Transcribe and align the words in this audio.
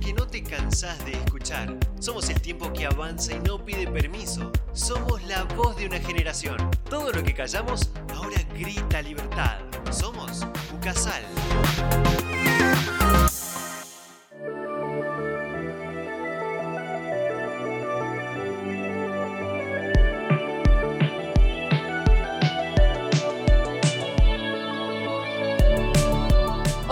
que 0.00 0.12
no 0.12 0.26
te 0.26 0.42
cansás 0.42 1.04
de 1.04 1.12
escuchar. 1.12 1.76
Somos 2.00 2.28
el 2.30 2.40
tiempo 2.40 2.72
que 2.72 2.84
avanza 2.84 3.32
y 3.32 3.38
no 3.38 3.64
pide 3.64 3.86
permiso. 3.86 4.50
Somos 4.72 5.22
la 5.24 5.44
voz 5.44 5.76
de 5.76 5.86
una 5.86 6.00
generación. 6.00 6.56
Todo 6.90 7.12
lo 7.12 7.22
que 7.22 7.32
callamos 7.32 7.90
ahora 8.12 8.42
grita 8.58 9.00
libertad. 9.02 9.58
Somos 9.92 10.44
Ucasal. 10.74 11.22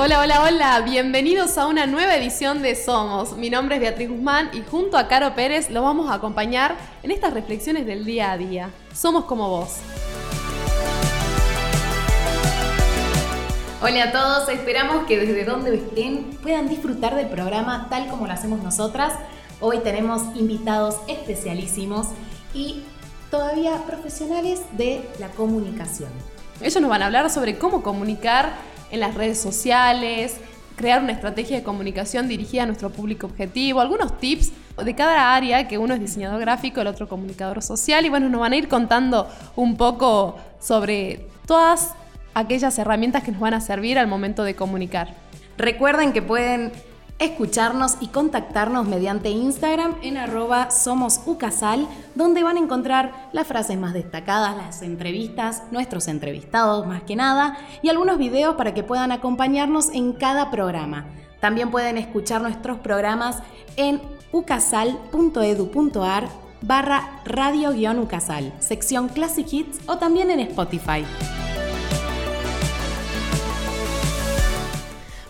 Hola, 0.06 0.20
hola, 0.20 0.42
hola, 0.44 0.80
bienvenidos 0.82 1.58
a 1.58 1.66
una 1.66 1.84
nueva 1.84 2.14
edición 2.14 2.62
de 2.62 2.76
Somos. 2.76 3.36
Mi 3.36 3.50
nombre 3.50 3.74
es 3.74 3.80
Beatriz 3.80 4.08
Guzmán 4.08 4.50
y 4.52 4.62
junto 4.62 4.98
a 4.98 5.08
Caro 5.08 5.34
Pérez 5.34 5.68
lo 5.68 5.82
vamos 5.82 6.08
a 6.08 6.14
acompañar 6.14 6.76
en 7.02 7.10
estas 7.10 7.34
reflexiones 7.34 7.86
del 7.86 8.04
día 8.04 8.30
a 8.30 8.38
día. 8.38 8.70
Somos 8.94 9.24
como 9.24 9.48
vos. 9.48 9.78
Hola 13.82 14.04
a 14.04 14.12
todos, 14.12 14.48
esperamos 14.48 15.06
que 15.08 15.18
desde 15.18 15.44
donde 15.44 15.74
estén 15.74 16.30
puedan 16.40 16.68
disfrutar 16.68 17.16
del 17.16 17.26
programa 17.26 17.88
tal 17.90 18.06
como 18.06 18.28
lo 18.28 18.32
hacemos 18.32 18.62
nosotras. 18.62 19.12
Hoy 19.58 19.78
tenemos 19.80 20.22
invitados 20.36 20.98
especialísimos 21.08 22.06
y 22.54 22.84
todavía 23.28 23.82
profesionales 23.88 24.60
de 24.70 25.04
la 25.18 25.30
comunicación. 25.30 26.10
Ellos 26.60 26.80
nos 26.80 26.90
van 26.90 27.02
a 27.02 27.06
hablar 27.06 27.28
sobre 27.28 27.58
cómo 27.58 27.82
comunicar 27.82 28.75
en 28.90 29.00
las 29.00 29.14
redes 29.14 29.40
sociales, 29.40 30.36
crear 30.76 31.02
una 31.02 31.12
estrategia 31.12 31.56
de 31.56 31.62
comunicación 31.62 32.28
dirigida 32.28 32.62
a 32.64 32.66
nuestro 32.66 32.90
público 32.90 33.26
objetivo, 33.26 33.80
algunos 33.80 34.18
tips 34.18 34.52
de 34.84 34.94
cada 34.94 35.34
área, 35.34 35.66
que 35.68 35.78
uno 35.78 35.94
es 35.94 36.00
diseñador 36.00 36.40
gráfico, 36.40 36.80
el 36.82 36.86
otro 36.86 37.08
comunicador 37.08 37.62
social, 37.62 38.04
y 38.04 38.10
bueno, 38.10 38.28
nos 38.28 38.40
van 38.40 38.52
a 38.52 38.56
ir 38.56 38.68
contando 38.68 39.28
un 39.56 39.76
poco 39.76 40.36
sobre 40.60 41.26
todas 41.46 41.94
aquellas 42.34 42.78
herramientas 42.78 43.24
que 43.24 43.32
nos 43.32 43.40
van 43.40 43.54
a 43.54 43.60
servir 43.60 43.98
al 43.98 44.06
momento 44.06 44.44
de 44.44 44.54
comunicar. 44.54 45.14
Recuerden 45.56 46.12
que 46.12 46.20
pueden 46.20 46.72
escucharnos 47.18 47.96
y 48.00 48.08
contactarnos 48.08 48.86
mediante 48.86 49.30
Instagram 49.30 49.96
en 50.02 50.16
arroba 50.16 50.70
somosucasal, 50.70 51.88
donde 52.14 52.42
van 52.42 52.56
a 52.56 52.60
encontrar 52.60 53.28
las 53.32 53.46
frases 53.46 53.78
más 53.78 53.94
destacadas, 53.94 54.56
las 54.56 54.82
entrevistas, 54.82 55.62
nuestros 55.70 56.08
entrevistados 56.08 56.86
más 56.86 57.02
que 57.02 57.16
nada, 57.16 57.58
y 57.82 57.88
algunos 57.88 58.18
videos 58.18 58.56
para 58.56 58.74
que 58.74 58.82
puedan 58.82 59.12
acompañarnos 59.12 59.90
en 59.90 60.12
cada 60.12 60.50
programa. 60.50 61.06
También 61.40 61.70
pueden 61.70 61.96
escuchar 61.98 62.42
nuestros 62.42 62.78
programas 62.78 63.42
en 63.76 64.00
ucasal.edu.ar 64.32 66.28
barra 66.62 67.20
radio-ucasal, 67.24 68.52
sección 68.58 69.08
Classic 69.08 69.46
Hits 69.50 69.80
o 69.86 69.98
también 69.98 70.30
en 70.30 70.40
Spotify. 70.40 71.04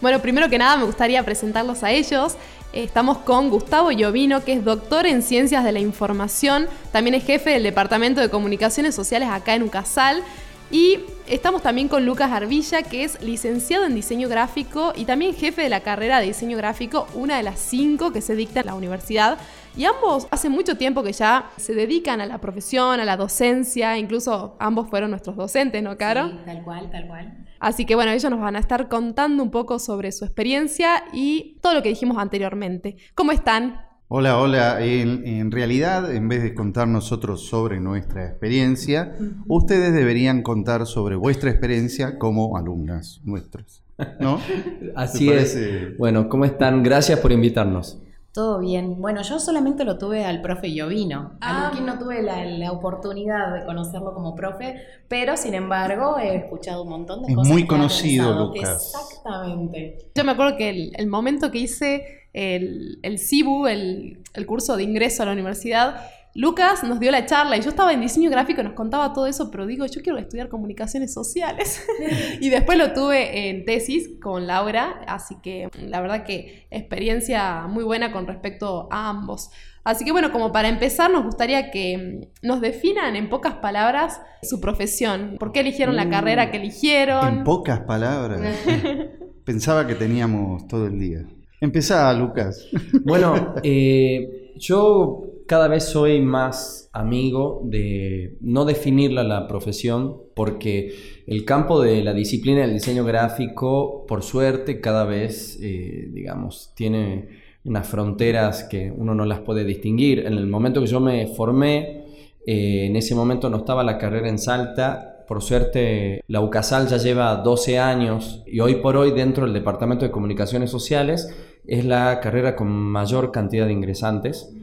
Bueno, 0.07 0.23
primero 0.23 0.49
que 0.49 0.57
nada 0.57 0.77
me 0.77 0.85
gustaría 0.85 1.25
presentarlos 1.25 1.83
a 1.83 1.91
ellos. 1.91 2.37
Estamos 2.73 3.19
con 3.19 3.51
Gustavo 3.51 3.91
Llovino, 3.91 4.45
que 4.45 4.53
es 4.53 4.65
doctor 4.65 5.05
en 5.05 5.21
Ciencias 5.21 5.65
de 5.65 5.73
la 5.73 5.81
Información, 5.81 6.69
también 6.93 7.15
es 7.15 7.25
jefe 7.25 7.51
del 7.51 7.65
Departamento 7.65 8.21
de 8.21 8.31
Comunicaciones 8.31 8.95
Sociales 8.95 9.29
acá 9.29 9.57
en 9.57 9.65
UCASAL. 9.65 10.23
Y 10.71 11.01
estamos 11.27 11.61
también 11.61 11.89
con 11.89 12.07
Lucas 12.07 12.31
Arvilla, 12.31 12.83
que 12.83 13.03
es 13.03 13.21
licenciado 13.21 13.84
en 13.84 13.97
diseño 13.97 14.29
gráfico 14.29 14.93
y 14.95 15.07
también 15.07 15.34
jefe 15.34 15.62
de 15.62 15.71
la 15.71 15.81
carrera 15.81 16.21
de 16.21 16.27
diseño 16.27 16.57
gráfico, 16.57 17.09
una 17.15 17.39
de 17.39 17.43
las 17.43 17.59
cinco 17.59 18.12
que 18.12 18.21
se 18.21 18.37
dicta 18.37 18.61
en 18.61 18.67
la 18.67 18.75
universidad. 18.77 19.39
Y 19.77 19.87
ambos 19.87 20.29
hace 20.31 20.49
mucho 20.49 20.77
tiempo 20.77 21.03
que 21.03 21.15
ya 21.15 21.51
se 21.57 21.75
dedican 21.75 22.21
a 22.21 22.27
la 22.27 22.38
profesión, 22.38 23.00
a 23.00 23.05
la 23.05 23.17
docencia, 23.17 23.99
incluso 23.99 24.55
ambos 24.61 24.88
fueron 24.88 25.11
nuestros 25.11 25.34
docentes, 25.34 25.83
¿no, 25.83 25.97
Caro? 25.97 26.28
Sí, 26.28 26.38
tal 26.47 26.62
cual, 26.62 26.91
tal 26.93 27.09
cual. 27.09 27.46
Así 27.61 27.84
que 27.84 27.94
bueno, 27.94 28.12
ellos 28.12 28.31
nos 28.31 28.41
van 28.41 28.56
a 28.56 28.59
estar 28.59 28.89
contando 28.89 29.43
un 29.43 29.50
poco 29.50 29.78
sobre 29.78 30.12
su 30.12 30.25
experiencia 30.25 31.05
y 31.12 31.59
todo 31.61 31.75
lo 31.75 31.83
que 31.83 31.89
dijimos 31.91 32.19
anteriormente. 32.19 32.97
¿Cómo 33.15 33.33
están? 33.33 33.81
Hola, 34.09 34.39
hola. 34.39 34.84
En, 34.84 35.50
realidad, 35.50 36.15
en 36.15 36.28
vez 36.28 36.43
de 36.43 36.55
contar 36.55 36.87
nosotros 36.87 37.47
sobre 37.47 37.81
nuestra 37.81 38.25
experiencia, 38.25 39.17
ustedes 39.49 39.93
deberían 39.93 40.43
contar 40.43 40.87
sobre 40.87 41.17
vuestra 41.17 41.50
experiencia 41.50 42.19
como 42.19 42.56
alumnas 42.56 43.21
nuestras. 43.25 43.83
¿No? 44.21 44.38
Así 44.94 45.31
es. 45.31 45.59
Bueno, 45.99 46.28
¿cómo 46.28 46.44
están? 46.44 46.84
Gracias 46.84 47.19
por 47.19 47.33
invitarnos. 47.33 47.99
Todo 48.37 48.59
bien. 48.61 49.01
Bueno, 49.01 49.23
yo 49.23 49.41
solamente 49.41 49.83
lo 49.85 49.97
tuve 49.97 50.25
al 50.27 50.43
profe 50.43 50.73
Llovino. 50.75 51.39
A 51.41 51.69
Ah. 51.69 51.81
no 51.81 51.99
tuve 51.99 52.23
la, 52.23 52.45
la 52.45 52.71
oportunidad 52.71 53.55
de 53.55 53.65
conocerlo 53.65 54.13
como 54.13 54.35
profe, 54.35 54.77
pero 55.09 55.39
sin 55.39 55.55
embargo 55.55 56.19
he 56.19 56.37
escuchado 56.37 56.83
un 56.83 56.91
montón 56.91 57.23
de 57.23 57.29
Es 57.31 57.35
cosas. 57.35 57.51
muy 57.51 57.63
que 57.63 57.75
ha 57.75 57.79
conocido, 57.79 58.25
realizado. 58.27 58.47
Lucas. 58.55 58.93
Exactamente. 58.95 59.99
Yo 60.15 60.25
me 60.25 60.33
acuerdo 60.33 60.57
que 60.59 60.69
el, 60.69 60.93
el 60.97 61.07
momento 61.07 61.51
que 61.51 61.59
hice 61.61 62.05
el, 62.35 62.99
el 63.03 63.19
CIBU, 63.19 63.69
el, 63.69 64.23
el 64.35 64.47
curso 64.47 64.77
de 64.77 64.83
ingreso 64.83 65.23
a 65.23 65.27
la 65.27 65.33
universidad, 65.33 65.97
Lucas 66.37 66.85
nos 66.85 67.01
dio 67.01 67.11
la 67.11 67.25
charla 67.25 67.57
y 67.57 67.63
yo 67.63 67.71
estaba 67.71 67.93
en 67.93 68.01
diseño 68.01 68.31
gráfico 68.31 68.61
y 68.61 68.65
nos 68.65 68.75
contaba 68.75 69.13
todo 69.13 69.27
eso, 69.27 69.51
pero 69.51 69.67
digo, 69.67 69.87
yo 69.87 70.03
quiero 70.03 70.19
estudiar 70.19 70.49
comunicaciones 70.49 71.13
sociales. 71.13 71.85
y 72.41 72.51
después 72.51 72.77
lo 72.79 72.93
tuve 72.93 73.49
en 73.49 73.65
tesis 73.65 74.11
con 74.21 74.47
Laura, 74.47 75.01
así 75.07 75.37
que 75.43 75.69
la 75.81 76.01
verdad 76.01 76.25
que 76.25 76.67
experiencia 76.71 77.67
muy 77.69 77.85
buena 77.85 78.13
con 78.13 78.27
respecto 78.27 78.89
a 78.91 79.09
ambos. 79.09 79.51
Así 79.83 80.05
que 80.05 80.11
bueno, 80.13 80.33
como 80.33 80.51
para 80.53 80.69
empezar, 80.69 81.11
nos 81.11 81.25
gustaría 81.25 81.71
que 81.71 82.29
nos 82.43 82.61
definan 82.61 83.15
en 83.17 83.29
pocas 83.29 83.55
palabras 83.55 84.21
su 84.43 84.61
profesión. 84.61 85.37
¿Por 85.39 85.53
qué 85.53 85.61
eligieron 85.61 85.95
la 85.97 86.05
Mm. 86.07 86.11
carrera 86.11 86.51
que 86.51 86.57
eligieron? 86.57 87.29
En 87.39 87.45
pocas 87.45 87.81
palabras. 87.81 88.41
Pensaba 89.45 89.87
que 89.87 89.95
teníamos 89.95 90.67
todo 90.67 90.87
el 90.87 90.99
día. 90.99 91.25
Empezá, 91.61 92.13
Lucas. 92.13 92.67
Bueno, 93.05 93.55
eh, 93.63 94.53
yo 94.57 95.23
cada 95.47 95.69
vez 95.69 95.84
soy 95.84 96.21
más 96.21 96.91
amigo 96.93 97.62
de 97.65 98.37
no 98.41 98.65
definirla 98.65 99.23
la 99.23 99.47
profesión, 99.47 100.23
porque 100.34 100.95
el 101.27 101.45
campo 101.45 101.81
de 101.81 102.03
la 102.03 102.12
disciplina 102.12 102.62
del 102.62 102.75
diseño 102.75 103.05
gráfico, 103.05 104.05
por 104.06 104.23
suerte, 104.23 104.81
cada 104.81 105.05
vez, 105.05 105.59
eh, 105.62 106.09
digamos, 106.12 106.73
tiene 106.75 107.29
unas 107.65 107.87
fronteras 107.87 108.65
que 108.65 108.93
uno 108.97 109.15
no 109.15 109.25
las 109.25 109.41
puede 109.41 109.65
distinguir. 109.65 110.21
En 110.21 110.35
el 110.35 110.47
momento 110.47 110.81
que 110.81 110.87
yo 110.87 111.01
me 111.01 111.27
formé, 111.27 112.05
eh, 112.47 112.87
en 112.87 112.97
ese 112.97 113.15
momento 113.15 113.51
no 113.51 113.59
estaba 113.59 113.83
la 113.83 113.99
carrera 113.99 114.29
en 114.29 114.39
Salta. 114.39 115.25
Por 115.27 115.43
suerte, 115.43 116.23
la 116.29 116.41
UCASAL 116.41 116.87
ya 116.87 116.99
lleva 116.99 117.35
12 117.37 117.79
años 117.79 118.45
y 118.47 118.61
hoy 118.61 118.77
por 118.77 118.97
hoy 118.97 119.11
dentro 119.11 119.45
del 119.45 119.55
Departamento 119.55 120.05
de 120.05 120.12
Comunicaciones 120.12 120.71
Sociales 120.71 121.29
es 121.67 121.85
la 121.85 122.21
carrera 122.21 122.55
con 122.55 122.69
mayor 122.69 123.33
cantidad 123.33 123.67
de 123.67 123.73
ingresantes. 123.73 124.55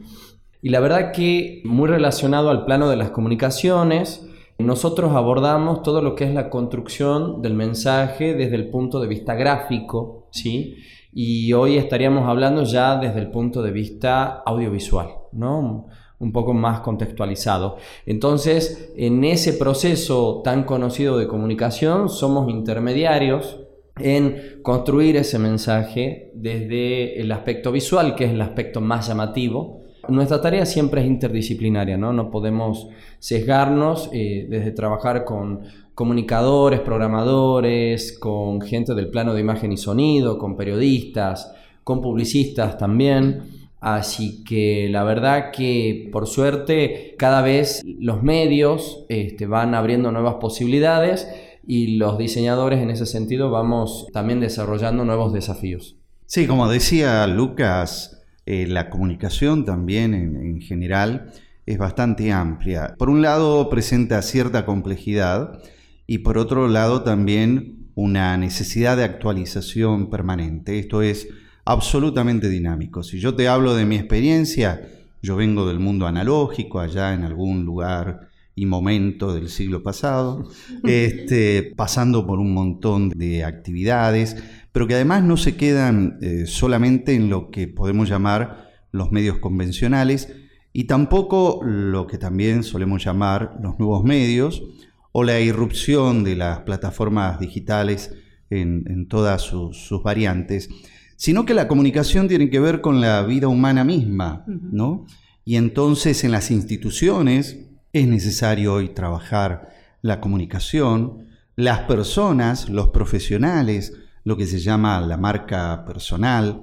Y 0.64 0.70
la 0.70 0.80
verdad 0.80 1.12
que 1.12 1.60
muy 1.66 1.90
relacionado 1.90 2.48
al 2.48 2.64
plano 2.64 2.88
de 2.88 2.96
las 2.96 3.10
comunicaciones, 3.10 4.26
nosotros 4.56 5.12
abordamos 5.12 5.82
todo 5.82 6.00
lo 6.00 6.14
que 6.14 6.24
es 6.24 6.32
la 6.32 6.48
construcción 6.48 7.42
del 7.42 7.52
mensaje 7.52 8.32
desde 8.32 8.54
el 8.54 8.70
punto 8.70 8.98
de 8.98 9.06
vista 9.06 9.34
gráfico, 9.34 10.26
¿sí? 10.30 10.76
Y 11.12 11.52
hoy 11.52 11.76
estaríamos 11.76 12.26
hablando 12.26 12.62
ya 12.62 12.96
desde 12.96 13.20
el 13.20 13.30
punto 13.30 13.60
de 13.60 13.72
vista 13.72 14.42
audiovisual, 14.46 15.08
¿no? 15.32 15.88
Un 16.18 16.32
poco 16.32 16.54
más 16.54 16.80
contextualizado. 16.80 17.76
Entonces, 18.06 18.90
en 18.96 19.22
ese 19.22 19.52
proceso 19.52 20.40
tan 20.42 20.64
conocido 20.64 21.18
de 21.18 21.28
comunicación, 21.28 22.08
somos 22.08 22.48
intermediarios 22.48 23.60
en 23.98 24.62
construir 24.62 25.18
ese 25.18 25.38
mensaje 25.38 26.32
desde 26.32 27.20
el 27.20 27.30
aspecto 27.32 27.70
visual, 27.70 28.14
que 28.14 28.24
es 28.24 28.30
el 28.30 28.40
aspecto 28.40 28.80
más 28.80 29.08
llamativo. 29.08 29.83
Nuestra 30.08 30.40
tarea 30.40 30.66
siempre 30.66 31.00
es 31.00 31.06
interdisciplinaria, 31.06 31.96
¿no? 31.96 32.12
No 32.12 32.30
podemos 32.30 32.88
sesgarnos 33.18 34.10
eh, 34.12 34.46
desde 34.48 34.72
trabajar 34.72 35.24
con 35.24 35.62
comunicadores, 35.94 36.80
programadores, 36.80 38.18
con 38.18 38.60
gente 38.60 38.94
del 38.94 39.08
plano 39.08 39.34
de 39.34 39.40
imagen 39.40 39.72
y 39.72 39.76
sonido, 39.76 40.38
con 40.38 40.56
periodistas, 40.56 41.52
con 41.84 42.00
publicistas 42.00 42.78
también. 42.78 43.42
Así 43.80 44.42
que 44.44 44.88
la 44.90 45.04
verdad 45.04 45.50
que 45.50 46.08
por 46.10 46.26
suerte 46.26 47.14
cada 47.18 47.42
vez 47.42 47.82
los 47.84 48.22
medios 48.22 49.04
este, 49.10 49.46
van 49.46 49.74
abriendo 49.74 50.10
nuevas 50.10 50.36
posibilidades 50.36 51.28
y 51.66 51.98
los 51.98 52.16
diseñadores 52.16 52.80
en 52.80 52.90
ese 52.90 53.04
sentido 53.04 53.50
vamos 53.50 54.06
también 54.12 54.40
desarrollando 54.40 55.04
nuevos 55.04 55.32
desafíos. 55.34 55.96
Sí, 56.26 56.46
como 56.46 56.68
decía 56.68 57.26
Lucas, 57.26 58.23
eh, 58.46 58.66
la 58.66 58.90
comunicación 58.90 59.64
también 59.64 60.14
en, 60.14 60.36
en 60.36 60.60
general 60.60 61.32
es 61.66 61.78
bastante 61.78 62.32
amplia. 62.32 62.94
Por 62.98 63.10
un 63.10 63.22
lado 63.22 63.70
presenta 63.70 64.20
cierta 64.22 64.66
complejidad 64.66 65.60
y 66.06 66.18
por 66.18 66.38
otro 66.38 66.68
lado 66.68 67.02
también 67.02 67.90
una 67.94 68.36
necesidad 68.36 68.96
de 68.96 69.04
actualización 69.04 70.10
permanente. 70.10 70.78
Esto 70.78 71.00
es, 71.00 71.28
absolutamente 71.64 72.48
dinámicos. 72.48 73.08
Si 73.08 73.20
yo 73.20 73.34
te 73.34 73.48
hablo 73.48 73.74
de 73.74 73.86
mi 73.86 73.96
experiencia, 73.96 74.82
yo 75.22 75.36
vengo 75.36 75.66
del 75.66 75.80
mundo 75.80 76.06
analógico, 76.06 76.80
allá 76.80 77.14
en 77.14 77.24
algún 77.24 77.64
lugar 77.64 78.28
y 78.54 78.66
momento 78.66 79.34
del 79.34 79.48
siglo 79.48 79.82
pasado, 79.82 80.48
este, 80.84 81.72
pasando 81.76 82.26
por 82.26 82.38
un 82.38 82.52
montón 82.52 83.08
de 83.10 83.44
actividades, 83.44 84.36
pero 84.74 84.88
que 84.88 84.94
además 84.96 85.22
no 85.22 85.36
se 85.36 85.56
quedan 85.56 86.18
eh, 86.20 86.46
solamente 86.46 87.14
en 87.14 87.30
lo 87.30 87.52
que 87.52 87.68
podemos 87.68 88.08
llamar 88.08 88.72
los 88.90 89.12
medios 89.12 89.38
convencionales 89.38 90.34
y 90.72 90.84
tampoco 90.88 91.60
lo 91.62 92.08
que 92.08 92.18
también 92.18 92.64
solemos 92.64 93.04
llamar 93.04 93.56
los 93.62 93.78
nuevos 93.78 94.02
medios 94.02 94.64
o 95.12 95.22
la 95.22 95.38
irrupción 95.38 96.24
de 96.24 96.34
las 96.34 96.58
plataformas 96.62 97.38
digitales 97.38 98.16
en, 98.50 99.06
todas 99.06 99.42
sus, 99.42 99.76
sus, 99.76 100.02
variantes, 100.02 100.68
sino 101.14 101.46
que 101.46 101.54
la 101.54 101.68
comunicación 101.68 102.26
tiene 102.26 102.50
que 102.50 102.58
ver 102.58 102.80
con 102.80 103.00
la 103.00 103.22
vida 103.22 103.46
humana 103.46 103.84
misma, 103.84 104.44
¿no? 104.48 105.06
Y 105.44 105.54
entonces 105.54 106.24
en 106.24 106.32
las 106.32 106.50
instituciones, 106.50 107.60
es 107.92 108.08
necesario 108.08 108.74
hoy 108.74 108.88
trabajar 108.88 109.68
la 110.02 110.20
comunicación, 110.20 111.28
las 111.54 111.80
personas, 111.82 112.68
los 112.68 112.88
profesionales, 112.88 113.92
lo 114.24 114.36
que 114.36 114.46
se 114.46 114.58
llama 114.58 115.00
la 115.00 115.16
marca 115.16 115.84
personal, 115.84 116.62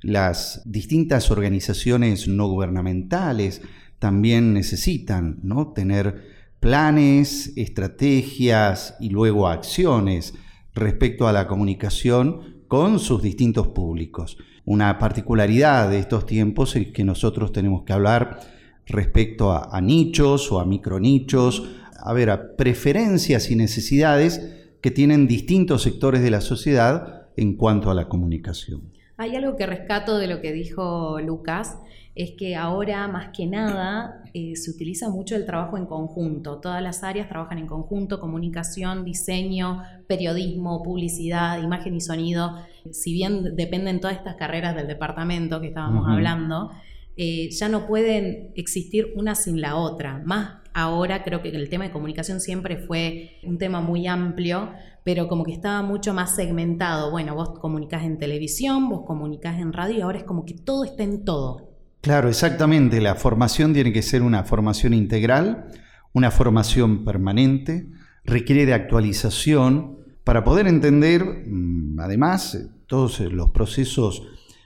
las 0.00 0.62
distintas 0.64 1.30
organizaciones 1.30 2.28
no 2.28 2.48
gubernamentales 2.48 3.60
también 3.98 4.54
necesitan 4.54 5.38
¿no? 5.42 5.72
tener 5.72 6.24
planes, 6.60 7.52
estrategias 7.56 8.94
y 9.00 9.10
luego 9.10 9.48
acciones 9.48 10.34
respecto 10.74 11.26
a 11.26 11.32
la 11.32 11.46
comunicación 11.46 12.62
con 12.68 12.98
sus 12.98 13.22
distintos 13.22 13.68
públicos. 13.68 14.38
Una 14.64 14.98
particularidad 14.98 15.90
de 15.90 15.98
estos 15.98 16.26
tiempos 16.26 16.76
es 16.76 16.88
que 16.88 17.04
nosotros 17.04 17.52
tenemos 17.52 17.82
que 17.82 17.92
hablar 17.92 18.40
respecto 18.86 19.52
a, 19.52 19.80
nichos 19.80 20.50
o 20.52 20.60
a 20.60 20.66
micronichos, 20.66 21.64
a 21.96 22.12
ver, 22.12 22.30
a 22.30 22.56
preferencias 22.56 23.50
y 23.50 23.56
necesidades 23.56 24.59
que 24.80 24.90
tienen 24.90 25.26
distintos 25.26 25.82
sectores 25.82 26.22
de 26.22 26.30
la 26.30 26.40
sociedad 26.40 27.26
en 27.36 27.56
cuanto 27.56 27.90
a 27.90 27.94
la 27.94 28.08
comunicación. 28.08 28.90
Hay 29.16 29.36
algo 29.36 29.56
que 29.56 29.66
rescato 29.66 30.18
de 30.18 30.26
lo 30.26 30.40
que 30.40 30.52
dijo 30.52 31.20
Lucas, 31.20 31.76
es 32.14 32.32
que 32.32 32.56
ahora 32.56 33.06
más 33.06 33.30
que 33.36 33.46
nada 33.46 34.24
eh, 34.34 34.56
se 34.56 34.70
utiliza 34.70 35.08
mucho 35.08 35.36
el 35.36 35.46
trabajo 35.46 35.76
en 35.76 35.86
conjunto. 35.86 36.58
Todas 36.58 36.82
las 36.82 37.04
áreas 37.04 37.28
trabajan 37.28 37.58
en 37.58 37.66
conjunto, 37.66 38.18
comunicación, 38.18 39.04
diseño, 39.04 39.82
periodismo, 40.06 40.82
publicidad, 40.82 41.62
imagen 41.62 41.94
y 41.94 42.00
sonido. 42.00 42.56
Si 42.90 43.12
bien 43.12 43.56
dependen 43.56 44.00
todas 44.00 44.16
estas 44.16 44.36
carreras 44.36 44.74
del 44.74 44.86
departamento 44.86 45.60
que 45.60 45.68
estábamos 45.68 46.06
hablando, 46.08 46.70
eh, 47.16 47.50
ya 47.50 47.68
no 47.68 47.86
pueden 47.86 48.50
existir 48.54 49.12
una 49.14 49.34
sin 49.34 49.60
la 49.60 49.76
otra. 49.76 50.20
Más 50.24 50.59
ahora 50.74 51.22
creo 51.24 51.42
que 51.42 51.48
el 51.50 51.68
tema 51.68 51.84
de 51.84 51.90
comunicación 51.90 52.40
siempre 52.40 52.76
fue 52.76 53.38
un 53.42 53.58
tema 53.58 53.80
muy 53.80 54.06
amplio, 54.06 54.72
pero 55.04 55.28
como 55.28 55.44
que 55.44 55.52
estaba 55.52 55.82
mucho 55.82 56.14
más 56.14 56.34
segmentado. 56.34 57.10
Bueno, 57.10 57.34
vos 57.34 57.58
comunicás 57.58 58.04
en 58.04 58.18
televisión, 58.18 58.88
vos 58.88 59.02
comunicás 59.06 59.58
en 59.58 59.72
radio 59.72 59.98
y 59.98 60.00
ahora 60.00 60.18
es 60.18 60.24
como 60.24 60.44
que 60.44 60.54
todo 60.54 60.84
está 60.84 61.02
en 61.02 61.24
todo. 61.24 61.70
Claro, 62.00 62.28
exactamente. 62.28 63.00
La 63.00 63.14
formación 63.14 63.72
tiene 63.74 63.92
que 63.92 64.02
ser 64.02 64.22
una 64.22 64.44
formación 64.44 64.94
integral, 64.94 65.66
una 66.12 66.30
formación 66.30 67.04
permanente, 67.04 67.88
requiere 68.24 68.66
de 68.66 68.74
actualización 68.74 69.98
para 70.24 70.44
poder 70.44 70.66
entender, 70.66 71.24
mm, 71.24 72.00
además, 72.00 72.58
todos 72.86 73.20
los 73.20 73.50
procesos 73.50 74.22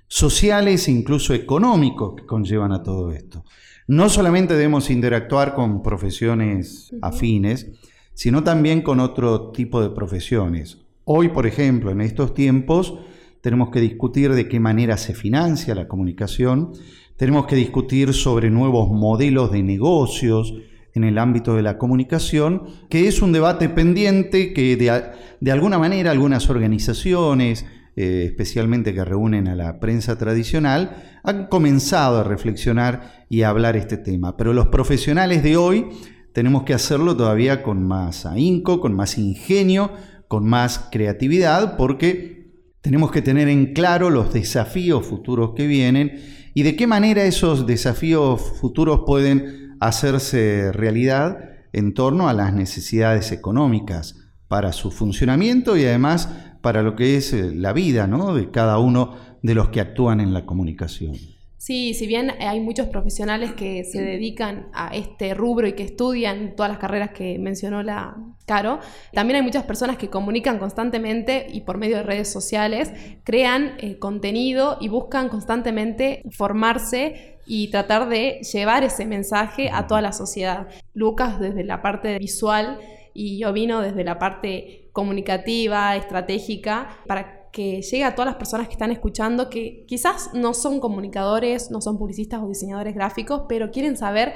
sociales 0.07 0.87
e 0.89 0.93
incluso 0.93 1.35
económicos 1.35 2.15
que 2.17 2.27
conllevan 2.27 2.73
a 2.73 2.83
todo 2.83 3.13
esto. 3.13 3.45
No 3.87 4.09
solamente 4.09 4.55
debemos 4.55 4.89
interactuar 4.89 5.55
con 5.55 5.83
profesiones 5.83 6.95
afines, 7.03 7.71
sino 8.15 8.43
también 8.43 8.81
con 8.81 8.99
otro 8.99 9.51
tipo 9.51 9.83
de 9.83 9.91
profesiones. 9.91 10.79
Hoy, 11.05 11.29
por 11.29 11.47
ejemplo, 11.47 11.91
en 11.91 12.01
estos 12.01 12.33
tiempos, 12.33 12.95
tenemos 13.43 13.69
que 13.69 13.81
discutir 13.81 14.33
de 14.33 14.49
qué 14.49 14.59
manera 14.59 14.97
se 14.97 15.13
financia 15.13 15.75
la 15.75 15.87
comunicación, 15.87 16.73
tenemos 17.19 17.47
que 17.47 17.57
discutir 17.57 18.15
sobre 18.15 18.49
nuevos 18.49 18.89
modelos 18.89 19.53
de 19.53 19.63
negocios 19.63 20.55
en 20.95 21.05
el 21.05 21.19
ámbito 21.19 21.55
de 21.55 21.63
la 21.63 21.77
comunicación, 21.77 22.63
que 22.89 23.07
es 23.07 23.21
un 23.21 23.33
debate 23.33 23.69
pendiente 23.69 24.55
que 24.55 24.77
de, 24.77 25.03
de 25.41 25.53
alguna 25.53 25.79
manera 25.79 26.11
algunas 26.11 26.49
organizaciones, 26.49 27.67
eh, 27.97 28.25
especialmente 28.27 28.93
que 28.93 29.05
reúnen 29.05 29.49
a 29.49 29.55
la 29.55 29.79
prensa 29.79 30.19
tradicional, 30.19 31.21
han 31.23 31.47
comenzado 31.47 32.21
a 32.21 32.25
reflexionar 32.25 33.27
y 33.29 33.43
a 33.43 33.51
hablar 33.51 33.77
este 33.77 33.97
tema. 33.97 34.37
Pero 34.37 34.53
los 34.53 34.69
profesionales 34.69 35.43
de 35.43 35.57
hoy 35.57 35.87
tenemos 36.33 36.65
que 36.65 36.75
hacerlo 36.75 37.17
todavía 37.17 37.63
con 37.63 37.87
más 37.87 38.27
ahínco, 38.27 38.81
con 38.81 38.95
más 38.95 39.17
ingenio, 39.19 39.93
con 40.27 40.45
más 40.45 40.89
creatividad, 40.91 41.77
porque 41.77 42.35
tenemos 42.81 43.13
que 43.13 43.23
tener 43.23 43.49
en 43.49 43.73
claro 43.73 44.11
los 44.11 44.33
desafíos 44.33 45.07
futuros 45.07 45.53
que 45.55 45.67
vienen 45.67 46.21
y 46.53 46.65
de 46.65 46.77
qué 46.77 46.87
manera 46.87 47.25
esos 47.25 47.67
desafíos 47.67 48.41
futuros 48.61 49.03
pueden 49.07 49.77
hacerse 49.81 50.73
realidad 50.73 51.39
en 51.73 51.95
torno 51.95 52.29
a 52.29 52.33
las 52.33 52.53
necesidades 52.53 53.33
económicas 53.33 54.17
para 54.49 54.73
su 54.73 54.91
funcionamiento 54.91 55.77
y 55.77 55.85
además 55.85 56.29
para 56.65 56.83
lo 56.83 56.97
que 56.97 57.17
es 57.17 57.35
eh, 57.35 57.53
la 57.55 57.75
vida 57.75 58.07
¿no? 58.07 58.35
de 58.35 58.51
cada 58.51 58.79
uno 58.79 59.17
de 59.43 59.55
los 59.55 59.69
que 59.69 59.83
actúan 59.83 60.19
en 60.21 60.33
la 60.33 60.47
comunicación. 60.47 61.15
Sí, 61.59 61.93
si 61.93 62.07
bien 62.07 62.33
hay 62.41 62.61
muchos 62.61 62.87
profesionales 62.89 63.53
que 63.53 63.85
se 63.85 64.01
dedican 64.01 64.69
a 64.73 64.95
este 64.97 65.35
rubro 65.35 65.67
y 65.67 65.75
que 65.75 65.83
estudian 65.83 66.57
todas 66.57 66.73
las 66.73 66.79
carreras 66.79 67.11
que 67.11 67.39
mencionó 67.39 67.83
la 67.83 68.17
Caro, 68.47 68.81
también 69.13 69.37
hay 69.37 69.43
muchas 69.43 69.65
personas 69.65 69.99
que 69.99 70.09
comunican 70.09 70.59
constantemente 70.59 71.47
y 71.53 71.61
por 71.63 71.77
medio 71.77 71.99
de 71.99 72.03
redes 72.03 72.33
sociales 72.33 72.93
crean 73.25 73.75
eh, 73.79 73.99
contenido 73.99 74.79
y 74.81 74.89
buscan 74.89 75.29
constantemente 75.29 76.23
formarse 76.31 77.39
y 77.47 77.69
tratar 77.69 78.09
de 78.09 78.41
llevar 78.41 78.85
ese 78.85 79.05
mensaje 79.05 79.69
a 79.71 79.87
toda 79.87 80.01
la 80.01 80.13
sociedad. 80.13 80.69
Lucas 80.95 81.41
desde 81.41 81.63
la 81.63 81.83
parte 81.83 82.19
visual 82.19 82.81
y 83.13 83.39
yo 83.39 83.53
vino 83.53 83.83
desde 83.83 84.03
la 84.03 84.19
parte 84.19 84.84
comunicativa, 84.95 85.97
estratégica, 85.97 86.89
para 87.07 87.51
que 87.51 87.83
llegue 87.83 88.05
a 88.05 88.15
todas 88.15 88.27
las 88.27 88.37
personas 88.37 88.69
que 88.69 88.75
están 88.75 88.93
escuchando, 88.93 89.51
que 89.51 89.85
quizás 89.87 90.31
no 90.35 90.55
son 90.55 90.81
comunicadores, 90.81 91.71
no 91.71 91.81
son 91.81 91.99
publicistas 91.99 92.41
o 92.41 92.49
diseñadores 92.49 92.95
gráficos, 92.95 93.43
pero 93.49 93.71
quieren 93.71 93.97
saber 93.97 94.33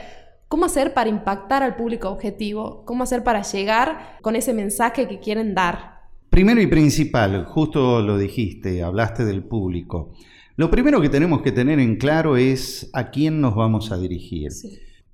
cómo 0.48 0.64
hacer 0.64 0.94
para 0.94 1.08
impactar 1.08 1.62
al 1.62 1.76
público 1.76 2.10
objetivo, 2.10 2.82
cómo 2.84 3.04
hacer 3.04 3.22
para 3.22 3.42
llegar 3.42 4.18
con 4.20 4.34
ese 4.34 4.52
mensaje 4.52 5.06
que 5.06 5.20
quieren 5.20 5.54
dar. 5.54 6.00
Primero 6.28 6.60
y 6.60 6.66
principal, 6.66 7.44
justo 7.46 8.02
lo 8.02 8.18
dijiste, 8.18 8.82
hablaste 8.82 9.24
del 9.24 9.44
público. 9.44 10.12
Lo 10.56 10.72
primero 10.72 11.00
que 11.00 11.08
tenemos 11.08 11.40
que 11.42 11.52
tener 11.52 11.78
en 11.78 11.96
claro 11.96 12.36
es 12.36 12.90
a 12.92 13.10
quién 13.10 13.40
nos 13.40 13.54
vamos 13.54 13.92
a 13.92 13.98
dirigir. 13.98 14.50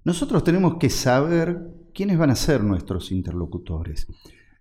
Nosotros 0.04 0.42
tenemos 0.42 0.76
que 0.78 0.88
saber 0.88 1.58
quiénes 1.92 2.16
van 2.16 2.30
a 2.30 2.34
ser 2.34 2.64
nuestros 2.64 3.12
interlocutores. 3.12 4.06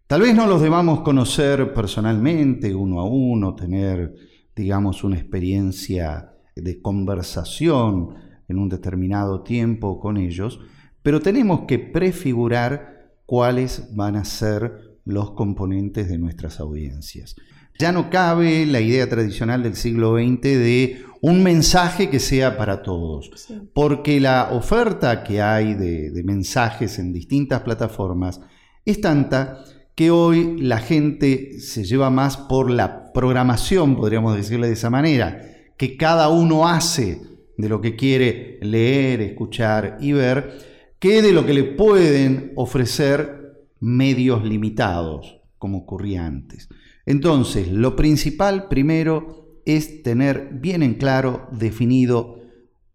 Tal 0.07 0.21
vez 0.21 0.35
no 0.35 0.47
los 0.47 0.61
debamos 0.61 1.01
conocer 1.01 1.73
personalmente, 1.73 2.75
uno 2.75 2.99
a 2.99 3.05
uno, 3.05 3.55
tener, 3.55 4.13
digamos, 4.55 5.03
una 5.03 5.17
experiencia 5.17 6.33
de 6.55 6.81
conversación 6.81 8.09
en 8.47 8.59
un 8.59 8.69
determinado 8.69 9.41
tiempo 9.43 9.99
con 9.99 10.17
ellos, 10.17 10.59
pero 11.01 11.21
tenemos 11.21 11.61
que 11.67 11.79
prefigurar 11.79 13.13
cuáles 13.25 13.95
van 13.95 14.17
a 14.17 14.25
ser 14.25 14.99
los 15.05 15.31
componentes 15.31 16.09
de 16.09 16.17
nuestras 16.17 16.59
audiencias. 16.59 17.35
Ya 17.79 17.91
no 17.91 18.09
cabe 18.09 18.65
la 18.65 18.81
idea 18.81 19.09
tradicional 19.09 19.63
del 19.63 19.75
siglo 19.75 20.17
XX 20.17 20.41
de 20.41 21.05
un 21.21 21.41
mensaje 21.41 22.09
que 22.09 22.19
sea 22.19 22.57
para 22.57 22.83
todos, 22.83 23.31
porque 23.73 24.19
la 24.19 24.49
oferta 24.51 25.23
que 25.23 25.41
hay 25.41 25.73
de, 25.73 26.11
de 26.11 26.23
mensajes 26.23 26.99
en 26.99 27.13
distintas 27.13 27.61
plataformas 27.61 28.41
es 28.85 29.01
tanta 29.01 29.63
que 29.95 30.11
hoy 30.11 30.57
la 30.59 30.79
gente 30.79 31.59
se 31.59 31.83
lleva 31.83 32.09
más 32.09 32.37
por 32.37 32.71
la 32.71 33.11
programación, 33.13 33.95
podríamos 33.95 34.35
decirle 34.35 34.67
de 34.67 34.73
esa 34.73 34.89
manera, 34.89 35.41
que 35.77 35.97
cada 35.97 36.29
uno 36.29 36.67
hace 36.67 37.21
de 37.57 37.69
lo 37.69 37.81
que 37.81 37.95
quiere 37.95 38.59
leer, 38.61 39.21
escuchar 39.21 39.97
y 39.99 40.13
ver, 40.13 40.73
que 40.99 41.21
de 41.21 41.31
lo 41.31 41.45
que 41.45 41.53
le 41.53 41.63
pueden 41.63 42.53
ofrecer 42.55 43.43
medios 43.79 44.43
limitados, 44.43 45.41
como 45.57 45.79
ocurría 45.79 46.25
antes. 46.25 46.69
Entonces, 47.05 47.67
lo 47.71 47.95
principal 47.95 48.67
primero 48.69 49.61
es 49.65 50.03
tener 50.03 50.49
bien 50.53 50.83
en 50.83 50.95
claro 50.95 51.47
definido 51.51 52.39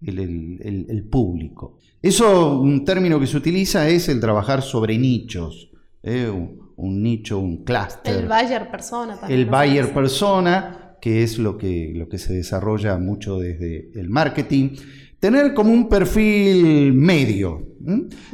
el, 0.01 1.09
público. 1.11 1.79
Eso, 2.01 2.61
un 2.61 2.85
término 2.85 3.19
que 3.19 3.27
se 3.27 3.37
utiliza 3.37 3.89
es 3.89 4.09
el 4.09 4.21
trabajar 4.21 4.63
sobre 4.63 4.99
nichos. 4.99 5.68
¿Eh? 6.09 6.31
un 6.79 7.03
nicho, 7.03 7.39
un 7.39 7.65
clúster. 7.65 8.17
El 8.17 8.29
Bayer 8.29 8.71
persona 8.71 9.19
también. 9.19 9.41
El 9.41 9.47
Bayer 9.47 9.93
persona, 9.93 10.97
que 11.01 11.23
es 11.23 11.39
lo 11.39 11.59
que, 11.59 11.93
lo 11.95 12.09
que 12.09 12.19
se 12.19 12.33
desarrolla 12.33 12.97
mucho 12.99 13.39
desde 13.39 13.91
el 13.95 14.09
marketing. 14.09 14.77
Tener 15.19 15.55
como 15.55 15.73
un 15.73 15.89
perfil 15.89 16.93
medio. 16.93 17.67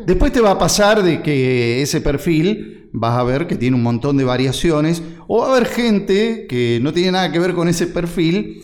Después 0.07 0.33
te 0.33 0.41
va 0.41 0.53
a 0.53 0.59
pasar 0.59 1.03
de 1.03 1.23
que 1.23 1.81
ese 1.81 2.03
perfil 2.03 2.91
vas 2.93 3.19
a 3.19 3.25
ver 3.25 3.47
que 3.47 3.57
tiene 3.57 3.77
un 3.77 3.83
montón 3.83 4.19
de 4.19 4.25
variaciones 4.25 5.03
o 5.27 5.39
va 5.39 5.49
a 5.49 5.57
haber 5.57 5.67
gente 5.67 6.47
que 6.47 6.79
no 6.83 6.93
tiene 6.93 7.13
nada 7.13 7.33
que 7.33 7.39
ver 7.39 7.55
con 7.55 7.69
ese 7.69 7.87
perfil, 7.87 8.63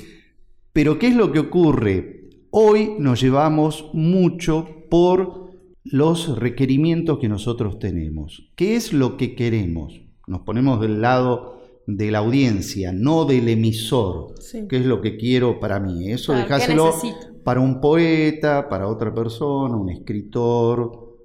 pero 0.74 0.98
¿qué 0.98 1.08
es 1.08 1.16
lo 1.16 1.32
que 1.32 1.38
ocurre? 1.38 2.28
Hoy 2.50 2.96
nos 2.98 3.20
llevamos 3.20 3.88
mucho 3.94 4.84
por 4.90 5.49
los 5.84 6.38
requerimientos 6.38 7.18
que 7.18 7.28
nosotros 7.28 7.78
tenemos. 7.78 8.50
¿Qué 8.56 8.76
es 8.76 8.92
lo 8.92 9.16
que 9.16 9.34
queremos? 9.34 10.00
Nos 10.26 10.42
ponemos 10.42 10.80
del 10.80 11.00
lado 11.00 11.60
de 11.86 12.10
la 12.10 12.18
audiencia, 12.18 12.92
no 12.92 13.24
del 13.24 13.48
emisor. 13.48 14.34
¿Qué 14.68 14.76
es 14.76 14.86
lo 14.86 15.00
que 15.00 15.16
quiero 15.16 15.58
para 15.58 15.80
mí? 15.80 16.10
Eso 16.10 16.32
dejáselo 16.32 16.94
para 17.42 17.60
un 17.60 17.80
poeta, 17.80 18.68
para 18.68 18.88
otra 18.88 19.14
persona, 19.14 19.76
un 19.76 19.90
escritor 19.90 21.18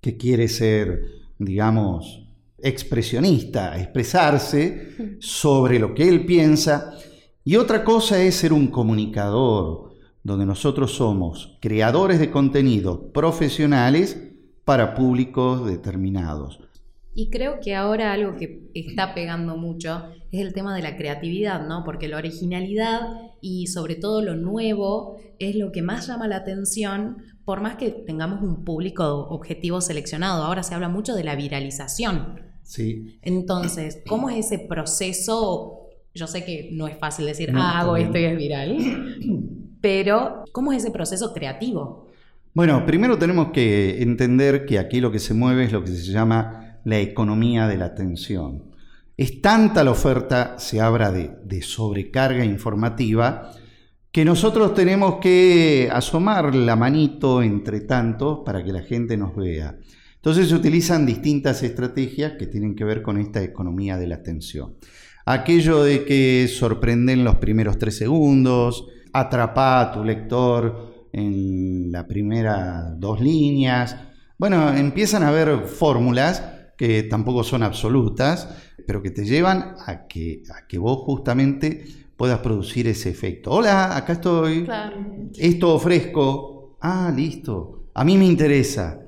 que 0.00 0.16
quiere 0.16 0.48
ser, 0.48 1.04
digamos, 1.38 2.26
expresionista, 2.58 3.78
expresarse 3.78 5.16
sobre 5.20 5.78
lo 5.78 5.94
que 5.94 6.08
él 6.08 6.26
piensa. 6.26 6.94
Y 7.44 7.56
otra 7.56 7.84
cosa 7.84 8.22
es 8.22 8.36
ser 8.36 8.52
un 8.52 8.68
comunicador, 8.68 9.91
donde 10.22 10.46
nosotros 10.46 10.92
somos 10.92 11.58
creadores 11.60 12.20
de 12.20 12.30
contenido 12.30 13.12
profesionales 13.12 14.32
para 14.64 14.94
públicos 14.94 15.66
determinados. 15.66 16.60
Y 17.14 17.28
creo 17.28 17.60
que 17.60 17.74
ahora 17.74 18.12
algo 18.12 18.36
que 18.38 18.70
está 18.74 19.14
pegando 19.14 19.56
mucho 19.56 20.04
es 20.30 20.40
el 20.40 20.54
tema 20.54 20.74
de 20.74 20.82
la 20.82 20.96
creatividad, 20.96 21.66
¿no? 21.66 21.84
Porque 21.84 22.08
la 22.08 22.16
originalidad 22.16 23.00
y 23.42 23.66
sobre 23.66 23.96
todo 23.96 24.22
lo 24.22 24.34
nuevo 24.34 25.18
es 25.38 25.56
lo 25.56 25.72
que 25.72 25.82
más 25.82 26.06
llama 26.06 26.26
la 26.26 26.36
atención, 26.36 27.18
por 27.44 27.60
más 27.60 27.76
que 27.76 27.90
tengamos 27.90 28.42
un 28.42 28.64
público 28.64 29.26
objetivo 29.28 29.82
seleccionado. 29.82 30.44
Ahora 30.44 30.62
se 30.62 30.74
habla 30.74 30.88
mucho 30.88 31.14
de 31.14 31.24
la 31.24 31.36
viralización. 31.36 32.40
Sí. 32.62 33.18
Entonces, 33.20 34.00
¿cómo 34.06 34.30
es 34.30 34.46
ese 34.46 34.60
proceso? 34.60 35.90
Yo 36.14 36.26
sé 36.26 36.44
que 36.44 36.70
no 36.72 36.88
es 36.88 36.96
fácil 36.96 37.26
decir, 37.26 37.52
ah, 37.54 37.80
hago 37.80 37.96
esto 37.96 38.16
y 38.16 38.24
es 38.24 38.36
viral, 38.36 38.78
pero 39.82 40.44
¿cómo 40.52 40.72
es 40.72 40.78
ese 40.78 40.90
proceso 40.90 41.34
creativo? 41.34 42.06
Bueno, 42.54 42.86
primero 42.86 43.18
tenemos 43.18 43.48
que 43.52 44.02
entender 44.02 44.64
que 44.64 44.78
aquí 44.78 45.00
lo 45.00 45.10
que 45.10 45.18
se 45.18 45.34
mueve 45.34 45.64
es 45.64 45.72
lo 45.72 45.82
que 45.82 45.90
se 45.90 46.12
llama 46.12 46.78
la 46.84 46.98
economía 46.98 47.66
de 47.66 47.76
la 47.76 47.86
atención. 47.86 48.70
Es 49.16 49.42
tanta 49.42 49.84
la 49.84 49.90
oferta, 49.90 50.58
se 50.58 50.80
habla 50.80 51.12
de, 51.12 51.62
sobrecarga 51.62 52.44
informativa, 52.44 53.52
que 54.10 54.24
nosotros 54.24 54.74
tenemos 54.74 55.16
que 55.16 55.88
asomar 55.92 56.54
la 56.54 56.76
manito 56.76 57.42
entre 57.42 57.80
tantos 57.80 58.40
para 58.44 58.62
que 58.62 58.72
la 58.72 58.82
gente 58.82 59.16
nos 59.16 59.34
vea. 59.34 59.78
Entonces 60.16 60.48
se 60.48 60.54
utilizan 60.54 61.06
distintas 61.06 61.62
estrategias 61.62 62.34
que 62.38 62.46
tienen 62.46 62.76
que 62.76 62.84
ver 62.84 63.02
con 63.02 63.18
esta 63.18 63.42
economía 63.42 63.96
de 63.96 64.06
la 64.06 64.16
atención. 64.16 64.76
Aquello 65.24 65.82
de 65.82 66.04
que 66.04 66.48
sorprenden 66.48 67.24
los 67.24 67.36
primeros 67.36 67.78
tres 67.78 67.96
segundos, 67.96 68.86
atrapa 69.12 69.80
a 69.80 69.92
tu 69.92 70.04
lector 70.04 71.08
en 71.12 71.92
la 71.92 72.06
primera 72.06 72.94
dos 72.96 73.20
líneas. 73.20 73.96
Bueno, 74.38 74.74
empiezan 74.74 75.22
a 75.22 75.28
haber 75.28 75.66
fórmulas 75.66 76.42
que 76.76 77.04
tampoco 77.04 77.44
son 77.44 77.62
absolutas, 77.62 78.48
pero 78.86 79.02
que 79.02 79.10
te 79.10 79.24
llevan 79.24 79.76
a 79.86 80.06
que, 80.06 80.42
a 80.54 80.66
que 80.66 80.78
vos 80.78 80.98
justamente 81.04 81.84
puedas 82.16 82.40
producir 82.40 82.88
ese 82.88 83.10
efecto. 83.10 83.50
Hola, 83.50 83.96
acá 83.96 84.14
estoy. 84.14 84.66
Esto 85.36 85.74
ofrezco. 85.74 86.76
Ah, 86.80 87.12
listo. 87.14 87.90
A 87.94 88.04
mí 88.04 88.16
me 88.16 88.26
interesa. 88.26 89.00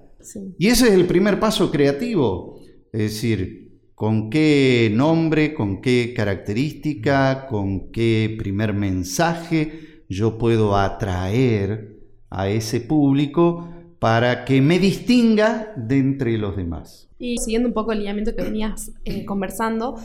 Y 0.58 0.68
ese 0.68 0.88
es 0.88 0.94
el 0.94 1.06
primer 1.06 1.40
paso 1.40 1.70
creativo. 1.70 2.60
Es 2.92 3.12
decir, 3.12 3.80
con 3.94 4.30
qué 4.30 4.90
nombre, 4.94 5.54
con 5.54 5.80
qué 5.80 6.12
característica, 6.14 7.46
con 7.46 7.90
qué 7.90 8.34
primer 8.38 8.74
mensaje 8.74 9.93
yo 10.08 10.38
puedo 10.38 10.76
atraer 10.76 11.98
a 12.30 12.48
ese 12.48 12.80
público 12.80 13.68
para 13.98 14.44
que 14.44 14.60
me 14.60 14.78
distinga 14.78 15.72
de 15.76 15.98
entre 15.98 16.36
los 16.36 16.56
demás. 16.56 17.08
Y 17.18 17.38
siguiendo 17.38 17.68
un 17.68 17.74
poco 17.74 17.92
el 17.92 17.98
lineamiento 17.98 18.36
que 18.36 18.42
venías 18.42 18.92
eh, 19.04 19.24
conversando, 19.24 19.96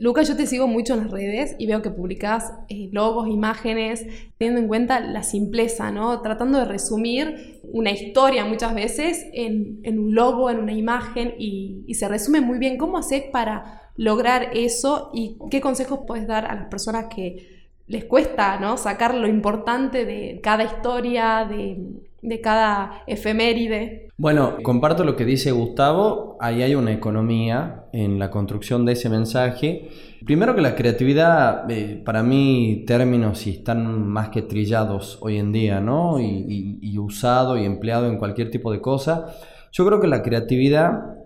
Lucas, 0.00 0.28
yo 0.28 0.36
te 0.36 0.46
sigo 0.46 0.66
mucho 0.66 0.94
en 0.94 1.00
las 1.00 1.10
redes 1.10 1.56
y 1.58 1.66
veo 1.66 1.82
que 1.82 1.90
publicas 1.90 2.54
eh, 2.68 2.88
logos, 2.92 3.28
imágenes, 3.28 4.06
teniendo 4.38 4.60
en 4.60 4.68
cuenta 4.68 5.00
la 5.00 5.22
simpleza, 5.22 5.90
¿no? 5.90 6.22
Tratando 6.22 6.58
de 6.58 6.64
resumir 6.64 7.60
una 7.64 7.90
historia 7.90 8.46
muchas 8.46 8.74
veces 8.74 9.26
en, 9.34 9.82
un 9.86 10.14
logo, 10.14 10.48
en 10.48 10.60
una 10.60 10.72
imagen 10.72 11.34
y, 11.38 11.84
y, 11.86 11.94
se 11.94 12.08
resume 12.08 12.40
muy 12.40 12.58
bien. 12.58 12.78
¿Cómo 12.78 12.96
haces 12.96 13.24
para 13.30 13.90
lograr 13.96 14.50
eso 14.54 15.10
y 15.12 15.36
qué 15.50 15.60
consejos 15.60 16.00
puedes 16.06 16.26
dar 16.26 16.46
a 16.46 16.54
las 16.54 16.68
personas 16.68 17.06
que 17.14 17.59
les 17.90 18.04
cuesta, 18.04 18.60
¿no? 18.60 18.76
Sacar 18.76 19.14
lo 19.14 19.26
importante 19.26 20.04
de 20.04 20.40
cada 20.40 20.62
historia, 20.62 21.44
de 21.44 22.40
cada 22.40 23.02
efeméride. 23.08 24.08
Bueno, 24.16 24.58
comparto 24.62 25.02
lo 25.02 25.16
que 25.16 25.24
dice 25.24 25.50
Gustavo, 25.50 26.36
ahí 26.40 26.62
hay 26.62 26.76
una 26.76 26.92
economía 26.92 27.86
en 27.92 28.20
la 28.20 28.30
construcción 28.30 28.84
de 28.86 28.92
ese 28.92 29.08
mensaje. 29.08 29.88
Primero 30.24 30.54
que 30.54 30.60
la 30.60 30.76
creatividad, 30.76 31.68
eh, 31.68 32.00
para 32.04 32.22
mí 32.22 32.84
términos 32.86 33.48
y 33.48 33.50
están 33.50 34.06
más 34.06 34.28
que 34.28 34.42
trillados 34.42 35.18
hoy 35.20 35.38
en 35.38 35.50
día, 35.50 35.80
¿no? 35.80 36.20
Y, 36.20 36.78
y 36.80 36.98
usado 36.98 37.58
y 37.58 37.64
empleado 37.64 38.06
en 38.06 38.18
cualquier 38.18 38.52
tipo 38.52 38.70
de 38.70 38.80
cosa. 38.80 39.34
Yo 39.72 39.84
creo 39.84 40.00
que 40.00 40.06
la 40.06 40.22
creatividad 40.22 41.16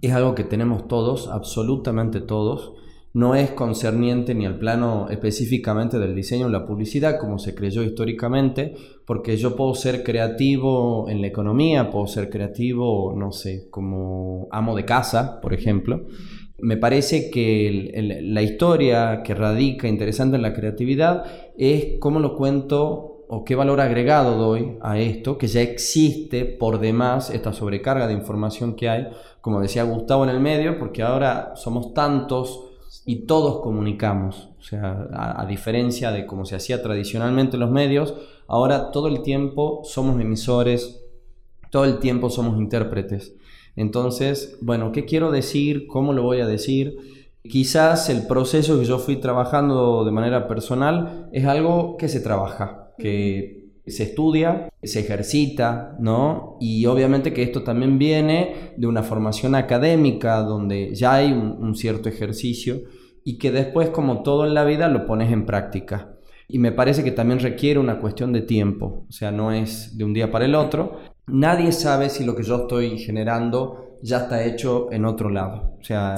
es 0.00 0.12
algo 0.12 0.34
que 0.34 0.44
tenemos 0.44 0.88
todos, 0.88 1.28
absolutamente 1.28 2.22
todos 2.22 2.72
no 3.14 3.34
es 3.34 3.50
concerniente 3.50 4.34
ni 4.34 4.46
al 4.46 4.58
plano 4.58 5.08
específicamente 5.10 5.98
del 5.98 6.14
diseño 6.14 6.46
o 6.46 6.50
la 6.50 6.66
publicidad 6.66 7.18
como 7.18 7.38
se 7.38 7.54
creyó 7.54 7.82
históricamente, 7.82 8.74
porque 9.06 9.36
yo 9.36 9.56
puedo 9.56 9.74
ser 9.74 10.02
creativo 10.02 11.08
en 11.08 11.20
la 11.20 11.28
economía, 11.28 11.90
puedo 11.90 12.06
ser 12.06 12.28
creativo, 12.28 13.14
no 13.16 13.32
sé, 13.32 13.68
como 13.70 14.48
amo 14.50 14.76
de 14.76 14.84
casa, 14.84 15.40
por 15.40 15.54
ejemplo. 15.54 16.06
Me 16.60 16.76
parece 16.76 17.30
que 17.30 18.20
la 18.22 18.42
historia 18.42 19.22
que 19.22 19.34
radica 19.34 19.88
interesante 19.88 20.36
en 20.36 20.42
la 20.42 20.54
creatividad 20.54 21.24
es 21.56 21.98
cómo 22.00 22.18
lo 22.20 22.36
cuento 22.36 23.24
o 23.28 23.44
qué 23.44 23.54
valor 23.54 23.80
agregado 23.80 24.36
doy 24.36 24.76
a 24.80 24.98
esto, 24.98 25.38
que 25.38 25.46
ya 25.46 25.60
existe 25.60 26.44
por 26.46 26.80
demás 26.80 27.30
esta 27.30 27.52
sobrecarga 27.52 28.06
de 28.06 28.14
información 28.14 28.74
que 28.74 28.88
hay, 28.88 29.08
como 29.40 29.60
decía 29.60 29.84
Gustavo 29.84 30.24
en 30.24 30.30
el 30.30 30.40
medio, 30.40 30.78
porque 30.78 31.02
ahora 31.02 31.52
somos 31.54 31.92
tantos 31.94 32.67
y 33.04 33.26
todos 33.26 33.60
comunicamos. 33.60 34.50
O 34.58 34.62
sea, 34.62 35.08
a, 35.12 35.46
diferencia 35.46 36.10
de 36.10 36.26
como 36.26 36.44
se 36.44 36.56
hacía 36.56 36.82
tradicionalmente 36.82 37.56
en 37.56 37.60
los 37.60 37.70
medios, 37.70 38.14
ahora 38.46 38.90
todo 38.90 39.08
el 39.08 39.22
tiempo 39.22 39.82
somos 39.84 40.20
emisores, 40.20 41.00
todo 41.70 41.84
el 41.84 41.98
tiempo 41.98 42.30
somos 42.30 42.58
intérpretes. 42.58 43.34
Entonces, 43.76 44.58
bueno, 44.60 44.92
¿qué 44.92 45.04
quiero 45.04 45.30
decir? 45.30 45.86
¿Cómo 45.86 46.12
lo 46.12 46.22
voy 46.22 46.40
a 46.40 46.46
decir? 46.46 46.96
Quizás 47.42 48.10
el 48.10 48.26
proceso 48.26 48.78
que 48.78 48.84
yo 48.84 48.98
fui 48.98 49.16
trabajando 49.16 50.04
de 50.04 50.10
manera 50.10 50.48
personal 50.48 51.28
es 51.32 51.44
algo 51.46 51.96
que 51.96 52.08
se 52.08 52.20
trabaja, 52.20 52.92
que 52.98 53.57
se 53.90 54.04
estudia, 54.04 54.68
se 54.82 55.00
ejercita, 55.00 55.96
¿no? 55.98 56.56
Y 56.60 56.86
obviamente 56.86 57.32
que 57.32 57.42
esto 57.42 57.62
también 57.62 57.98
viene 57.98 58.72
de 58.76 58.86
una 58.86 59.02
formación 59.02 59.54
académica 59.54 60.40
donde 60.40 60.94
ya 60.94 61.14
hay 61.14 61.32
un 61.32 61.74
cierto 61.74 62.08
ejercicio 62.08 62.82
y 63.24 63.36
que 63.36 63.52
después, 63.52 63.90
como 63.90 64.22
todo 64.22 64.46
en 64.46 64.54
la 64.54 64.64
vida, 64.64 64.88
lo 64.88 65.06
pones 65.06 65.30
en 65.30 65.44
práctica. 65.44 66.14
Y 66.48 66.58
me 66.58 66.72
parece 66.72 67.04
que 67.04 67.10
también 67.10 67.40
requiere 67.40 67.78
una 67.78 68.00
cuestión 68.00 68.32
de 68.32 68.40
tiempo, 68.40 69.04
o 69.06 69.12
sea, 69.12 69.30
no 69.30 69.52
es 69.52 69.98
de 69.98 70.04
un 70.04 70.14
día 70.14 70.30
para 70.30 70.46
el 70.46 70.54
otro. 70.54 70.98
Nadie 71.26 71.72
sabe 71.72 72.08
si 72.08 72.24
lo 72.24 72.34
que 72.34 72.42
yo 72.42 72.62
estoy 72.62 72.98
generando 72.98 73.98
ya 74.02 74.20
está 74.20 74.44
hecho 74.44 74.90
en 74.90 75.04
otro 75.04 75.28
lado. 75.28 75.76
O 75.78 75.84
sea, 75.84 76.14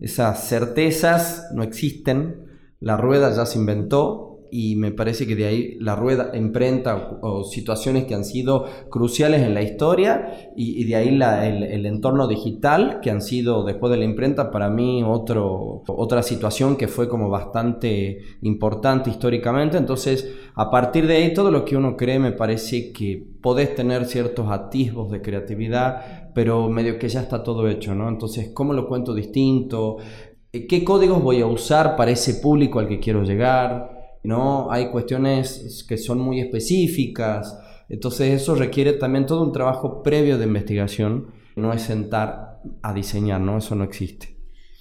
esas 0.00 0.48
certezas 0.48 1.48
no 1.54 1.62
existen, 1.62 2.44
la 2.80 2.96
rueda 2.96 3.32
ya 3.32 3.46
se 3.46 3.60
inventó, 3.60 4.27
y 4.50 4.76
me 4.76 4.92
parece 4.92 5.26
que 5.26 5.36
de 5.36 5.46
ahí 5.46 5.76
la 5.80 5.96
rueda 5.96 6.30
imprenta 6.34 7.18
o, 7.22 7.44
situaciones 7.44 8.04
que 8.04 8.14
han 8.14 8.24
sido 8.24 8.66
cruciales 8.90 9.42
en 9.42 9.54
la 9.54 9.62
historia 9.62 10.52
y, 10.56 10.84
de 10.84 10.96
ahí 10.96 11.08
el, 11.08 11.86
entorno 11.86 12.26
digital 12.26 13.00
que 13.00 13.10
han 13.10 13.22
sido 13.22 13.64
después 13.64 13.90
de 13.90 13.98
la 13.98 14.04
imprenta 14.04 14.50
para 14.50 14.70
mí 14.70 15.02
otro, 15.04 15.82
otra 15.86 16.22
situación 16.22 16.76
que 16.76 16.88
fue 16.88 17.08
como 17.08 17.28
bastante 17.28 18.18
importante 18.42 19.10
históricamente. 19.10 19.76
Entonces, 19.76 20.32
a 20.54 20.70
partir 20.70 21.06
de 21.06 21.16
ahí 21.16 21.34
todo 21.34 21.50
lo 21.50 21.64
que 21.64 21.76
uno 21.76 21.96
cree 21.96 22.18
me 22.18 22.32
parece 22.32 22.92
que 22.92 23.24
podés 23.40 23.74
tener 23.74 24.06
ciertos 24.06 24.50
atisbos 24.50 25.10
de 25.10 25.22
creatividad, 25.22 26.32
pero 26.34 26.68
medio 26.68 26.98
que 26.98 27.08
ya 27.08 27.20
está 27.20 27.42
todo 27.42 27.68
hecho, 27.68 27.94
¿no? 27.94 28.08
Entonces, 28.08 28.50
¿cómo 28.54 28.72
lo 28.72 28.88
cuento 28.88 29.14
distinto? 29.14 29.98
¿Qué 30.50 30.82
códigos 30.82 31.22
voy 31.22 31.40
a 31.40 31.46
usar 31.46 31.94
para 31.96 32.10
ese 32.10 32.34
público 32.34 32.78
al 32.78 32.88
que 32.88 33.00
quiero 33.00 33.22
llegar? 33.22 33.97
¿No? 34.24 34.70
Hay 34.70 34.90
cuestiones 34.90 35.84
que 35.88 35.96
son 35.96 36.20
muy 36.20 36.40
específicas, 36.40 37.58
entonces 37.88 38.42
eso 38.42 38.54
requiere 38.54 38.92
también 38.94 39.26
todo 39.26 39.42
un 39.42 39.52
trabajo 39.52 40.02
previo 40.02 40.38
de 40.38 40.44
investigación, 40.44 41.32
no 41.56 41.72
es 41.72 41.82
sentar 41.82 42.60
a 42.82 42.92
diseñar, 42.92 43.40
¿no? 43.40 43.58
Eso 43.58 43.74
no 43.74 43.84
existe. 43.84 44.36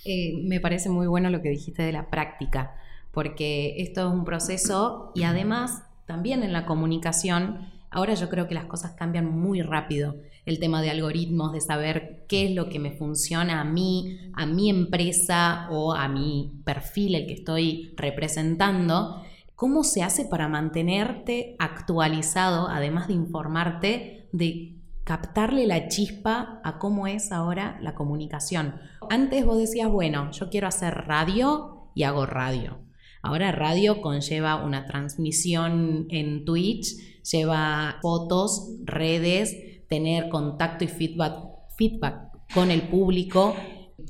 Eh, 0.05 0.41
me 0.43 0.59
parece 0.59 0.89
muy 0.89 1.07
bueno 1.07 1.29
lo 1.29 1.41
que 1.41 1.49
dijiste 1.49 1.83
de 1.83 1.91
la 1.91 2.09
práctica, 2.09 2.75
porque 3.11 3.75
esto 3.77 4.07
es 4.07 4.13
un 4.13 4.25
proceso 4.25 5.11
y 5.15 5.23
además 5.23 5.83
también 6.05 6.43
en 6.43 6.53
la 6.53 6.65
comunicación, 6.65 7.71
ahora 7.89 8.13
yo 8.13 8.29
creo 8.29 8.47
que 8.47 8.55
las 8.55 8.65
cosas 8.65 8.91
cambian 8.93 9.29
muy 9.29 9.61
rápido. 9.61 10.15
El 10.47 10.59
tema 10.59 10.81
de 10.81 10.89
algoritmos, 10.89 11.53
de 11.53 11.61
saber 11.61 12.25
qué 12.27 12.45
es 12.45 12.55
lo 12.55 12.69
que 12.69 12.79
me 12.79 12.93
funciona 12.93 13.61
a 13.61 13.65
mí, 13.65 14.17
a 14.33 14.45
mi 14.45 14.69
empresa 14.69 15.67
o 15.69 15.93
a 15.93 16.07
mi 16.07 16.61
perfil, 16.65 17.15
el 17.15 17.27
que 17.27 17.33
estoy 17.33 17.93
representando. 17.97 19.21
¿Cómo 19.55 19.83
se 19.83 20.03
hace 20.03 20.25
para 20.25 20.47
mantenerte 20.47 21.55
actualizado, 21.59 22.67
además 22.69 23.07
de 23.07 23.13
informarte, 23.13 24.29
de 24.31 24.77
captarle 25.07 25.65
la 25.67 25.87
chispa 25.87 26.59
a 26.65 26.79
cómo 26.79 27.07
es 27.07 27.31
ahora 27.31 27.79
la 27.81 27.95
comunicación. 27.95 28.75
Antes 29.09 29.45
vos 29.45 29.57
decías, 29.57 29.89
bueno, 29.89 30.31
yo 30.31 30.49
quiero 30.49 30.67
hacer 30.67 30.93
radio 30.93 31.89
y 31.95 32.03
hago 32.03 32.25
radio. 32.25 32.79
Ahora 33.21 33.53
radio 33.53 34.01
conlleva 34.01 34.63
una 34.63 34.85
transmisión 34.85 36.07
en 36.09 36.43
Twitch, 36.43 37.21
lleva 37.23 37.97
fotos, 38.01 38.75
redes, 38.83 39.76
tener 39.87 40.29
contacto 40.29 40.83
y 40.83 40.87
feedback, 40.87 41.33
feedback 41.77 42.31
con 42.53 42.71
el 42.71 42.83
público. 42.83 43.55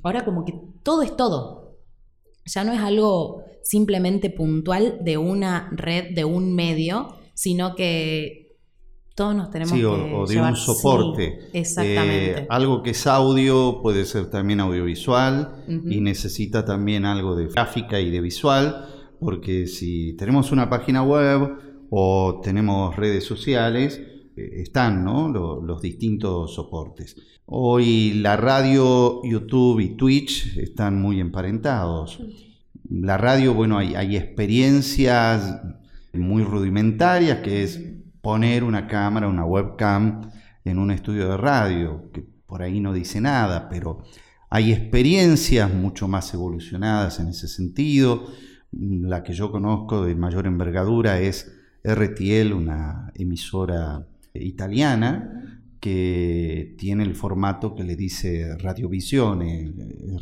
Ahora 0.04 0.26
como 0.26 0.46
que 0.46 0.54
todo 0.84 1.02
es 1.02 1.16
todo. 1.16 1.78
Ya 2.46 2.64
no 2.64 2.74
es 2.74 2.80
algo 2.80 3.44
simplemente 3.62 4.30
puntual 4.30 5.00
de 5.02 5.18
una 5.18 5.70
red, 5.72 6.16
de 6.16 6.24
un 6.24 6.56
medio, 6.56 7.16
sino 7.34 7.76
que 7.76 8.48
todos 9.18 9.36
nos 9.36 9.50
tenemos 9.50 9.74
sí, 9.74 9.80
que 9.80 9.86
o, 9.86 10.28
de 10.28 10.40
un 10.40 10.56
soporte. 10.56 11.40
exactamente. 11.52 12.42
Eh, 12.42 12.48
algo 12.50 12.84
que 12.84 12.92
es 12.92 13.08
audio 13.08 13.82
puede 13.82 14.06
ser 14.06 14.30
también 14.30 14.60
audiovisual 14.60 15.66
y 15.68 16.02
necesita 16.02 16.64
también 16.64 17.04
algo 17.04 17.36
de 17.36 17.48
gráfica 17.48 18.00
y 18.00 18.12
de 18.12 18.22
visual, 18.22 18.86
porque 19.20 19.66
si 19.66 20.16
tenemos 20.18 20.52
una 20.52 20.70
página 20.70 21.02
web 21.02 21.58
o 21.90 22.42
tenemos 22.44 22.96
redes 22.96 23.26
sociales, 23.26 24.00
están 24.38 25.04
¿no? 25.04 25.30
los 25.30 25.82
distintos 25.82 26.54
soportes. 26.54 27.16
Hoy 27.46 28.14
la 28.14 28.38
radio, 28.38 29.22
YouTube 29.24 29.80
y 29.80 29.90
Twitch 29.96 30.58
están 30.58 31.02
muy 31.02 31.20
emparentados. 31.20 32.20
La 32.90 33.18
radio, 33.18 33.54
bueno, 33.54 33.78
hay, 33.78 33.96
hay 33.96 34.16
experiencias 34.16 35.62
muy 36.14 36.44
rudimentarias, 36.44 37.40
que 37.40 37.64
es 37.64 37.82
poner 38.22 38.64
una 38.64 38.88
cámara, 38.88 39.28
una 39.28 39.46
webcam 39.46 40.32
en 40.64 40.80
un 40.80 40.92
estudio 40.92 41.30
de 41.30 41.38
radio, 41.38 42.10
que 42.14 42.26
por 42.46 42.62
ahí 42.62 42.80
no 42.80 42.94
dice 42.94 43.20
nada, 43.22 43.70
pero 43.70 44.04
hay 44.50 44.72
experiencias 44.72 45.74
mucho 45.74 46.08
más 46.08 46.34
evolucionadas 46.34 47.20
en 47.20 47.30
ese 47.30 47.48
sentido. 47.48 48.26
La 48.72 49.24
que 49.24 49.34
yo 49.34 49.52
conozco 49.52 50.06
de 50.06 50.16
mayor 50.16 50.46
envergadura 50.46 51.20
es 51.20 51.54
RTL, 51.84 52.54
una 52.54 53.12
emisora 53.16 54.06
italiana 54.42 55.62
que 55.80 56.76
tiene 56.78 57.04
el 57.04 57.16
formato 57.16 57.76
que 57.76 57.84
le 57.84 57.96
dice 57.96 58.58
radiovisione, 58.58 59.74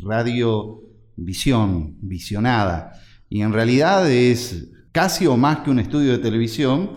radio 0.04 0.82
visión, 1.16 1.98
visionada. 2.02 2.94
Y 3.30 3.42
en 3.42 3.54
realidad 3.54 4.10
es 4.12 4.70
casi 4.92 5.26
o 5.28 5.38
más 5.38 5.60
que 5.60 5.70
un 5.70 5.80
estudio 5.80 6.12
de 6.12 6.20
televisión, 6.20 6.92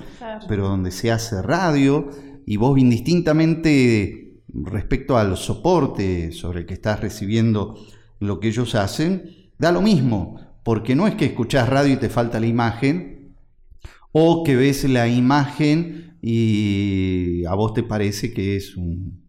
pero 0.48 0.68
donde 0.68 0.90
se 0.90 1.10
hace 1.10 1.42
radio 1.42 2.10
y 2.46 2.56
vos 2.56 2.78
indistintamente 2.78 4.42
respecto 4.52 5.16
al 5.16 5.36
soporte 5.36 6.32
sobre 6.32 6.60
el 6.60 6.66
que 6.66 6.74
estás 6.74 7.00
recibiendo 7.00 7.76
lo 8.20 8.40
que 8.40 8.48
ellos 8.48 8.74
hacen, 8.74 9.50
da 9.58 9.72
lo 9.72 9.82
mismo, 9.82 10.40
porque 10.64 10.94
no 10.94 11.06
es 11.06 11.14
que 11.14 11.26
escuchás 11.26 11.68
radio 11.68 11.94
y 11.94 11.98
te 11.98 12.08
falta 12.08 12.40
la 12.40 12.46
imagen, 12.46 13.34
o 14.12 14.42
que 14.44 14.56
ves 14.56 14.84
la 14.84 15.08
imagen 15.08 16.07
y 16.20 17.44
a 17.44 17.54
vos 17.54 17.74
te 17.74 17.82
parece 17.82 18.32
que 18.32 18.56
es 18.56 18.74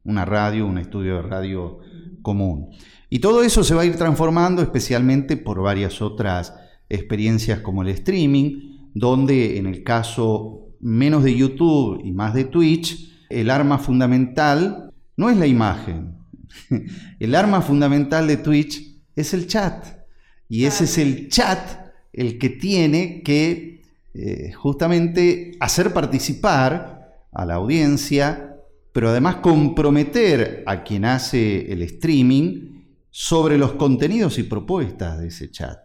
una 0.03 0.25
radio, 0.25 0.65
un 0.65 0.77
estudio 0.77 1.17
de 1.17 1.21
radio 1.21 1.79
común. 2.21 2.69
Y 3.09 3.19
todo 3.19 3.43
eso 3.43 3.63
se 3.63 3.73
va 3.73 3.81
a 3.81 3.85
ir 3.85 3.95
transformando 3.95 4.61
especialmente 4.61 5.37
por 5.37 5.61
varias 5.61 6.01
otras 6.01 6.53
experiencias 6.89 7.59
como 7.59 7.81
el 7.81 7.89
streaming, 7.89 8.89
donde 8.93 9.57
en 9.57 9.65
el 9.65 9.83
caso 9.83 10.75
menos 10.79 11.23
de 11.23 11.35
YouTube 11.35 12.01
y 12.03 12.11
más 12.11 12.33
de 12.33 12.45
Twitch, 12.45 13.25
el 13.29 13.49
arma 13.49 13.77
fundamental 13.77 14.91
no 15.17 15.29
es 15.29 15.37
la 15.37 15.47
imagen. 15.47 16.17
El 17.19 17.35
arma 17.35 17.61
fundamental 17.61 18.25
de 18.25 18.37
Twitch 18.37 19.03
es 19.15 19.35
el 19.35 19.45
chat. 19.45 19.85
Y 20.47 20.63
ese 20.63 20.85
es 20.85 20.97
el 20.97 21.29
chat 21.29 21.59
el 22.11 22.39
que 22.39 22.49
tiene 22.49 23.21
que 23.23 23.78
eh, 24.21 24.51
justamente 24.51 25.53
hacer 25.61 25.93
participar 25.93 27.23
a 27.31 27.45
la 27.45 27.53
audiencia, 27.53 28.57
pero 28.91 29.09
además 29.09 29.37
comprometer 29.37 30.61
a 30.65 30.83
quien 30.83 31.05
hace 31.05 31.71
el 31.71 31.81
streaming 31.83 32.83
sobre 33.09 33.57
los 33.57 33.73
contenidos 33.73 34.37
y 34.37 34.43
propuestas 34.43 35.19
de 35.19 35.27
ese 35.27 35.49
chat. 35.51 35.77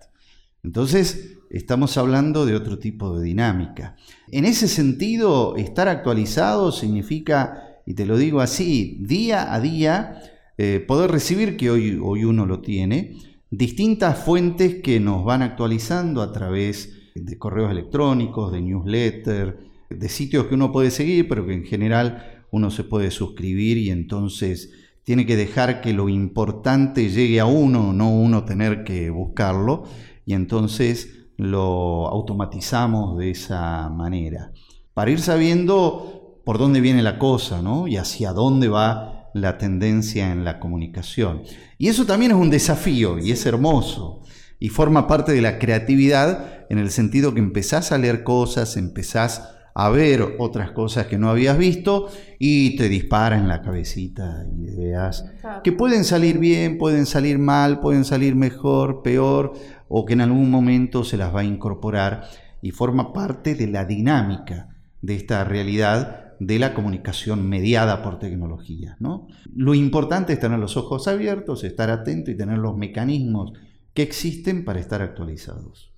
Entonces, 0.64 1.36
estamos 1.48 1.96
hablando 1.96 2.44
de 2.44 2.56
otro 2.56 2.80
tipo 2.80 3.16
de 3.16 3.24
dinámica. 3.24 3.94
En 4.32 4.46
ese 4.46 4.66
sentido, 4.66 5.54
estar 5.54 5.86
actualizado 5.86 6.72
significa, 6.72 7.78
y 7.86 7.94
te 7.94 8.04
lo 8.04 8.16
digo 8.16 8.40
así, 8.40 8.98
día 9.00 9.54
a 9.54 9.60
día, 9.60 10.22
eh, 10.58 10.84
poder 10.84 11.12
recibir, 11.12 11.56
que 11.56 11.70
hoy, 11.70 12.00
hoy 12.02 12.24
uno 12.24 12.46
lo 12.46 12.62
tiene, 12.62 13.16
distintas 13.50 14.18
fuentes 14.18 14.82
que 14.82 14.98
nos 14.98 15.24
van 15.24 15.42
actualizando 15.42 16.20
a 16.20 16.32
través 16.32 17.03
de 17.14 17.38
correos 17.38 17.70
electrónicos, 17.70 18.50
de 18.50 18.60
newsletter, 18.60 19.58
de 19.88 20.08
sitios 20.08 20.46
que 20.46 20.54
uno 20.54 20.72
puede 20.72 20.90
seguir, 20.90 21.28
pero 21.28 21.46
que 21.46 21.54
en 21.54 21.64
general 21.64 22.44
uno 22.50 22.70
se 22.70 22.82
puede 22.82 23.10
suscribir 23.10 23.78
y 23.78 23.90
entonces 23.90 24.72
tiene 25.04 25.24
que 25.26 25.36
dejar 25.36 25.80
que 25.80 25.92
lo 25.92 26.08
importante 26.08 27.08
llegue 27.08 27.38
a 27.38 27.46
uno, 27.46 27.92
no 27.92 28.10
uno 28.10 28.44
tener 28.44 28.82
que 28.84 29.10
buscarlo 29.10 29.84
y 30.26 30.32
entonces 30.32 31.26
lo 31.36 32.08
automatizamos 32.08 33.18
de 33.18 33.30
esa 33.30 33.88
manera. 33.90 34.52
Para 34.92 35.10
ir 35.10 35.20
sabiendo 35.20 36.40
por 36.44 36.58
dónde 36.58 36.80
viene 36.80 37.02
la 37.02 37.18
cosa, 37.18 37.62
¿no? 37.62 37.86
Y 37.86 37.96
hacia 37.96 38.32
dónde 38.32 38.68
va 38.68 39.30
la 39.34 39.58
tendencia 39.58 40.32
en 40.32 40.44
la 40.44 40.58
comunicación. 40.58 41.42
Y 41.78 41.88
eso 41.88 42.06
también 42.06 42.32
es 42.32 42.36
un 42.36 42.50
desafío 42.50 43.18
y 43.18 43.30
es 43.30 43.44
hermoso. 43.46 44.22
Y 44.58 44.68
forma 44.68 45.06
parte 45.06 45.32
de 45.32 45.42
la 45.42 45.58
creatividad 45.58 46.66
en 46.70 46.78
el 46.78 46.90
sentido 46.90 47.34
que 47.34 47.40
empezás 47.40 47.92
a 47.92 47.98
leer 47.98 48.24
cosas, 48.24 48.76
empezás 48.76 49.54
a 49.74 49.88
ver 49.88 50.36
otras 50.38 50.70
cosas 50.70 51.06
que 51.06 51.18
no 51.18 51.28
habías 51.28 51.58
visto 51.58 52.08
y 52.38 52.76
te 52.76 52.88
dispara 52.88 53.36
en 53.36 53.48
la 53.48 53.60
cabecita 53.60 54.46
ideas 54.56 55.24
que 55.64 55.72
pueden 55.72 56.04
salir 56.04 56.38
bien, 56.38 56.78
pueden 56.78 57.06
salir 57.06 57.38
mal, 57.38 57.80
pueden 57.80 58.04
salir 58.04 58.36
mejor, 58.36 59.02
peor, 59.02 59.52
o 59.88 60.04
que 60.04 60.12
en 60.12 60.20
algún 60.20 60.50
momento 60.50 61.02
se 61.02 61.16
las 61.16 61.34
va 61.34 61.40
a 61.40 61.44
incorporar 61.44 62.28
y 62.62 62.70
forma 62.70 63.12
parte 63.12 63.56
de 63.56 63.66
la 63.66 63.84
dinámica 63.84 64.68
de 65.02 65.16
esta 65.16 65.42
realidad 65.44 66.34
de 66.38 66.58
la 66.58 66.72
comunicación 66.74 67.48
mediada 67.48 68.02
por 68.02 68.18
tecnología. 68.18 68.96
¿no? 69.00 69.26
Lo 69.54 69.74
importante 69.74 70.32
es 70.32 70.40
tener 70.40 70.58
los 70.58 70.76
ojos 70.76 71.08
abiertos, 71.08 71.64
estar 71.64 71.90
atento 71.90 72.30
y 72.30 72.36
tener 72.36 72.58
los 72.58 72.76
mecanismos 72.76 73.52
que 73.94 74.02
existen 74.02 74.64
para 74.64 74.80
estar 74.80 75.00
actualizados. 75.02 75.92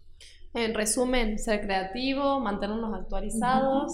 En 0.55 0.75
resumen, 0.75 1.39
ser 1.39 1.61
creativo, 1.63 2.41
mantenernos 2.41 2.95
actualizados, 2.95 3.93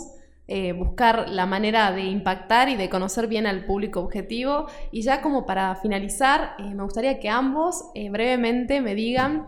eh, 0.48 0.72
buscar 0.72 1.28
la 1.28 1.46
manera 1.46 1.92
de 1.92 2.02
impactar 2.02 2.68
y 2.68 2.76
de 2.76 2.90
conocer 2.90 3.26
bien 3.26 3.46
al 3.46 3.64
público 3.64 4.00
objetivo. 4.00 4.66
Y 4.90 5.02
ya 5.02 5.22
como 5.22 5.46
para 5.46 5.74
finalizar, 5.76 6.54
eh, 6.58 6.74
me 6.74 6.82
gustaría 6.82 7.18
que 7.20 7.28
ambos 7.28 7.90
eh, 7.94 8.10
brevemente 8.10 8.80
me 8.80 8.94
digan 8.94 9.46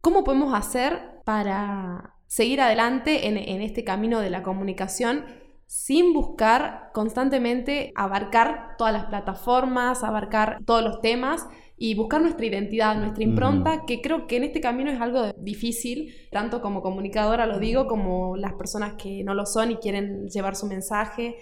cómo 0.00 0.24
podemos 0.24 0.54
hacer 0.54 1.20
para 1.24 2.14
seguir 2.26 2.60
adelante 2.60 3.28
en, 3.28 3.36
en 3.38 3.62
este 3.62 3.84
camino 3.84 4.20
de 4.20 4.30
la 4.30 4.42
comunicación 4.42 5.24
sin 5.66 6.12
buscar 6.12 6.90
constantemente 6.92 7.92
abarcar 7.96 8.76
todas 8.78 8.92
las 8.92 9.06
plataformas, 9.06 10.04
abarcar 10.04 10.58
todos 10.64 10.82
los 10.82 11.00
temas, 11.00 11.46
y 11.78 11.94
buscar 11.94 12.22
nuestra 12.22 12.46
identidad, 12.46 12.98
nuestra 12.98 13.22
impronta, 13.22 13.84
que 13.86 14.00
creo 14.00 14.26
que 14.26 14.38
en 14.38 14.44
este 14.44 14.60
camino 14.60 14.90
es 14.90 15.00
algo 15.00 15.32
difícil, 15.38 16.14
tanto 16.30 16.62
como 16.62 16.80
comunicadora 16.80 17.46
lo 17.46 17.58
digo, 17.58 17.86
como 17.86 18.36
las 18.36 18.54
personas 18.54 18.94
que 18.94 19.22
no 19.24 19.34
lo 19.34 19.44
son 19.44 19.72
y 19.72 19.76
quieren 19.76 20.26
llevar 20.28 20.56
su 20.56 20.66
mensaje. 20.66 21.36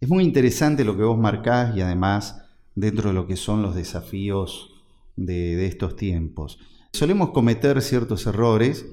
Es 0.00 0.08
muy 0.08 0.24
interesante 0.24 0.84
lo 0.84 0.96
que 0.96 1.02
vos 1.02 1.18
marcás 1.18 1.76
y 1.76 1.82
además 1.82 2.42
dentro 2.74 3.10
de 3.10 3.14
lo 3.14 3.26
que 3.26 3.36
son 3.36 3.60
los 3.60 3.74
desafíos 3.74 4.70
de, 5.16 5.56
de 5.56 5.66
estos 5.66 5.96
tiempos. 5.96 6.58
Solemos 6.92 7.30
cometer 7.30 7.82
ciertos 7.82 8.26
errores 8.26 8.86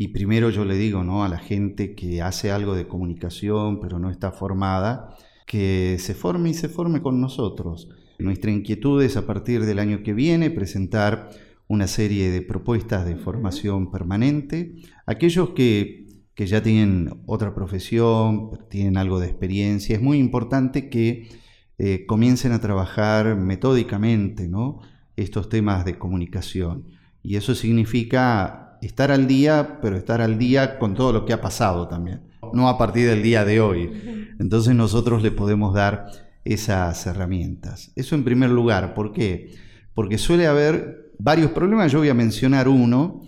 Y 0.00 0.08
primero 0.08 0.48
yo 0.50 0.64
le 0.64 0.76
digo 0.76 1.02
¿no? 1.02 1.24
a 1.24 1.28
la 1.28 1.38
gente 1.38 1.96
que 1.96 2.22
hace 2.22 2.52
algo 2.52 2.76
de 2.76 2.86
comunicación 2.86 3.80
pero 3.80 3.98
no 3.98 4.10
está 4.10 4.30
formada, 4.30 5.16
que 5.44 5.96
se 5.98 6.14
forme 6.14 6.50
y 6.50 6.54
se 6.54 6.68
forme 6.68 7.02
con 7.02 7.20
nosotros. 7.20 7.88
Nuestra 8.18 8.50
inquietud 8.50 9.02
es 9.02 9.16
a 9.16 9.26
partir 9.26 9.64
del 9.64 9.78
año 9.78 10.02
que 10.02 10.12
viene 10.12 10.50
presentar 10.50 11.30
una 11.68 11.86
serie 11.86 12.30
de 12.30 12.42
propuestas 12.42 13.06
de 13.06 13.16
formación 13.16 13.90
permanente. 13.90 14.74
Aquellos 15.06 15.50
que, 15.50 16.06
ya 16.36 16.62
tienen 16.62 17.22
otra 17.26 17.54
profesión, 17.54 18.50
tienen 18.70 18.96
algo 18.96 19.20
de 19.20 19.26
experiencia, 19.26 19.96
es 19.96 20.02
muy 20.02 20.18
importante 20.18 20.88
que 20.88 21.28
eh, 21.78 22.06
comiencen 22.06 22.52
a 22.52 22.60
trabajar 22.60 23.36
metódicamente 23.36 24.48
¿no? 24.48 24.80
estos 25.16 25.48
temas 25.48 25.84
de 25.84 25.98
comunicación. 25.98 26.86
Y 27.22 27.36
eso 27.36 27.54
significa 27.54 28.78
estar 28.82 29.10
al 29.10 29.26
día, 29.26 29.78
pero 29.82 29.96
estar 29.96 30.20
al 30.20 30.38
día 30.38 30.78
con 30.78 30.94
todo 30.94 31.12
lo 31.12 31.24
que 31.24 31.32
ha 31.32 31.40
pasado 31.40 31.88
también, 31.88 32.22
no 32.52 32.68
a 32.68 32.78
partir 32.78 33.08
del 33.08 33.22
día 33.22 33.44
de 33.44 33.60
hoy. 33.60 33.90
Entonces 34.38 34.74
nosotros 34.74 35.22
le 35.22 35.32
podemos 35.32 35.74
dar 35.74 36.27
esas 36.48 37.06
herramientas. 37.06 37.92
Eso 37.94 38.14
en 38.14 38.24
primer 38.24 38.50
lugar, 38.50 38.94
¿por 38.94 39.12
qué? 39.12 39.54
Porque 39.94 40.16
suele 40.16 40.46
haber 40.46 41.12
varios 41.18 41.50
problemas, 41.50 41.92
yo 41.92 41.98
voy 41.98 42.08
a 42.08 42.14
mencionar 42.14 42.68
uno, 42.68 43.22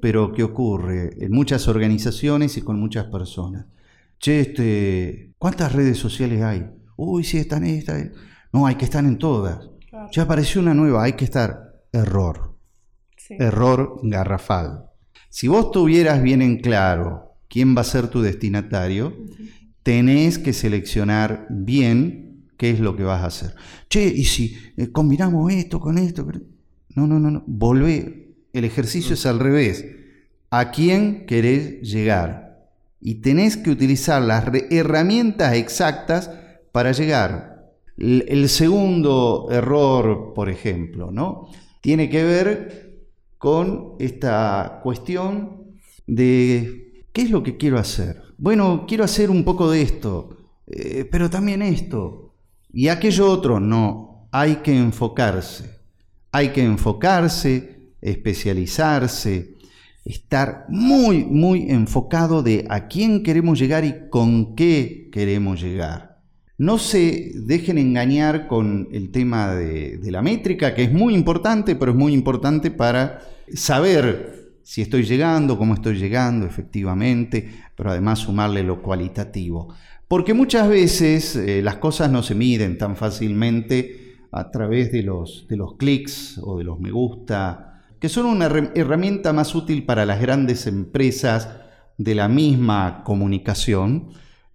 pero 0.00 0.32
¿qué 0.32 0.42
ocurre 0.42 1.16
en 1.24 1.32
muchas 1.32 1.68
organizaciones 1.68 2.56
y 2.58 2.62
con 2.62 2.78
muchas 2.78 3.06
personas? 3.06 3.66
Che, 4.18 4.40
este, 4.40 5.34
¿cuántas 5.38 5.72
redes 5.72 5.98
sociales 5.98 6.42
hay? 6.42 6.66
Uy, 6.96 7.24
sí, 7.24 7.38
están 7.38 7.64
estas. 7.64 8.10
No, 8.52 8.66
hay 8.66 8.74
que 8.74 8.84
estar 8.84 9.04
en 9.04 9.18
todas. 9.18 9.70
Ya 10.12 10.22
apareció 10.22 10.60
una 10.60 10.74
nueva, 10.74 11.02
hay 11.02 11.14
que 11.14 11.24
estar. 11.24 11.74
Error. 11.92 12.56
Error 13.30 14.00
garrafal. 14.02 14.84
Si 15.30 15.48
vos 15.48 15.70
tuvieras 15.70 16.22
bien 16.22 16.42
en 16.42 16.58
claro 16.58 17.36
quién 17.48 17.74
va 17.74 17.80
a 17.80 17.84
ser 17.84 18.08
tu 18.08 18.20
destinatario, 18.20 19.16
tenés 19.82 20.38
que 20.38 20.52
seleccionar 20.52 21.46
bien 21.48 22.25
qué 22.56 22.70
es 22.70 22.80
lo 22.80 22.96
que 22.96 23.02
vas 23.02 23.22
a 23.22 23.26
hacer. 23.26 23.54
Che, 23.88 24.04
y 24.04 24.24
si 24.24 24.56
eh, 24.76 24.90
combinamos 24.90 25.52
esto 25.52 25.80
con 25.80 25.98
esto. 25.98 26.26
No, 26.94 27.06
no, 27.06 27.18
no, 27.18 27.30
no. 27.30 27.44
Volvé. 27.46 28.34
El 28.52 28.64
ejercicio 28.64 29.14
es 29.14 29.26
al 29.26 29.38
revés. 29.38 29.84
¿A 30.50 30.70
quién 30.70 31.26
querés 31.26 31.82
llegar? 31.82 32.70
Y 33.00 33.16
tenés 33.16 33.56
que 33.56 33.70
utilizar 33.70 34.22
las 34.22 34.44
herramientas 34.70 35.54
exactas 35.54 36.30
para 36.72 36.92
llegar. 36.92 37.72
El 37.98 38.48
segundo 38.48 39.48
error, 39.50 40.32
por 40.34 40.50
ejemplo, 40.50 41.10
¿no? 41.10 41.48
Tiene 41.80 42.10
que 42.10 42.24
ver 42.24 43.06
con 43.38 43.94
esta 43.98 44.80
cuestión 44.82 45.76
de 46.06 47.04
¿qué 47.12 47.22
es 47.22 47.30
lo 47.30 47.42
que 47.42 47.56
quiero 47.56 47.78
hacer? 47.78 48.22
Bueno, 48.38 48.84
quiero 48.86 49.04
hacer 49.04 49.30
un 49.30 49.44
poco 49.44 49.70
de 49.70 49.82
esto, 49.82 50.36
eh, 50.66 51.06
pero 51.10 51.30
también 51.30 51.62
esto. 51.62 52.25
Y 52.76 52.88
aquello 52.88 53.30
otro, 53.30 53.58
no, 53.58 54.28
hay 54.30 54.56
que 54.56 54.76
enfocarse. 54.76 55.80
Hay 56.30 56.50
que 56.50 56.62
enfocarse, 56.62 57.94
especializarse, 58.02 59.54
estar 60.04 60.66
muy, 60.68 61.24
muy 61.24 61.70
enfocado 61.70 62.42
de 62.42 62.66
a 62.68 62.86
quién 62.86 63.22
queremos 63.22 63.58
llegar 63.58 63.86
y 63.86 64.10
con 64.10 64.54
qué 64.54 65.08
queremos 65.10 65.62
llegar. 65.62 66.18
No 66.58 66.76
se 66.76 67.32
dejen 67.46 67.78
engañar 67.78 68.46
con 68.46 68.88
el 68.92 69.10
tema 69.10 69.54
de, 69.54 69.98
la 70.10 70.20
métrica, 70.20 70.74
que 70.74 70.82
es 70.82 70.92
muy 70.92 71.14
importante, 71.14 71.76
pero 71.76 71.92
es 71.92 71.96
muy 71.96 72.12
importante 72.12 72.70
para 72.70 73.22
saber 73.54 74.58
si 74.62 74.82
estoy 74.82 75.04
llegando, 75.04 75.56
cómo 75.56 75.72
estoy 75.72 75.96
llegando 75.96 76.44
efectivamente, 76.44 77.48
pero 77.74 77.90
además 77.90 78.18
sumarle 78.18 78.62
lo 78.62 78.82
cualitativo. 78.82 79.74
Porque 80.08 80.34
muchas 80.34 80.68
veces 80.68 81.34
eh, 81.34 81.62
las 81.62 81.76
cosas 81.76 82.10
no 82.10 82.22
se 82.22 82.36
miden 82.36 82.78
tan 82.78 82.96
fácilmente 82.96 84.18
a 84.30 84.50
través 84.50 84.92
de 84.92 85.02
los, 85.02 85.46
clics 85.78 86.38
o 86.42 86.58
de 86.58 86.64
los 86.64 86.78
me 86.78 86.92
gusta, 86.92 87.82
que 87.98 88.08
son 88.08 88.26
una 88.26 88.46
herramienta 88.46 89.32
más 89.32 89.54
útil 89.54 89.84
para 89.84 90.06
las 90.06 90.20
grandes 90.20 90.66
empresas 90.66 91.48
de 91.98 92.14
la 92.14 92.28
misma 92.28 93.02
comunicación 93.04 94.10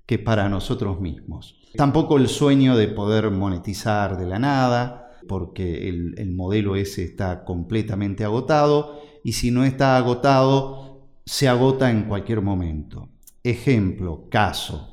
que 0.05 0.19
para 0.19 0.47
nosotros 0.47 1.01
mismos. 1.01 1.57
Tampoco 1.75 2.17
el 2.17 2.27
sueño 2.27 2.77
de 2.77 2.87
poder 2.87 3.31
monetizar 3.31 4.17
de 4.17 4.27
la 4.27 4.39
nada, 4.39 5.17
porque 5.27 5.89
el, 5.89 6.15
el 6.17 6.31
modelo 6.31 6.75
ese 6.75 7.03
está 7.03 7.43
completamente 7.43 8.23
agotado 8.23 9.01
y 9.23 9.33
si 9.33 9.51
no 9.51 9.63
está 9.63 9.97
agotado, 9.97 11.07
se 11.25 11.47
agota 11.47 11.91
en 11.91 12.03
cualquier 12.03 12.41
momento. 12.41 13.09
Ejemplo, 13.43 14.27
caso. 14.29 14.90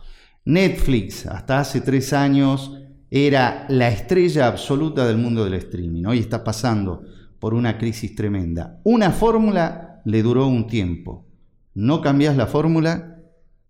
Netflix 0.48 1.26
hasta 1.26 1.61
hace 1.61 1.82
tres 1.82 2.14
años 2.14 2.74
era 3.11 3.66
la 3.68 3.88
estrella 3.88 4.46
absoluta 4.46 5.06
del 5.06 5.18
mundo 5.18 5.44
del 5.44 5.52
streaming. 5.52 6.06
Hoy 6.06 6.20
está 6.20 6.42
pasando 6.42 7.02
por 7.38 7.52
una 7.52 7.76
crisis 7.76 8.14
tremenda. 8.14 8.80
Una 8.82 9.11
fórmula 9.11 10.00
le 10.06 10.22
duró 10.22 10.46
un 10.46 10.66
tiempo. 10.66 11.26
No 11.74 12.00
cambias 12.00 12.34
la 12.34 12.46
fórmula, 12.46 13.20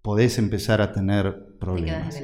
podés 0.03 0.38
empezar 0.38 0.81
a 0.81 0.93
tener 0.93 1.57
problemas. 1.59 2.23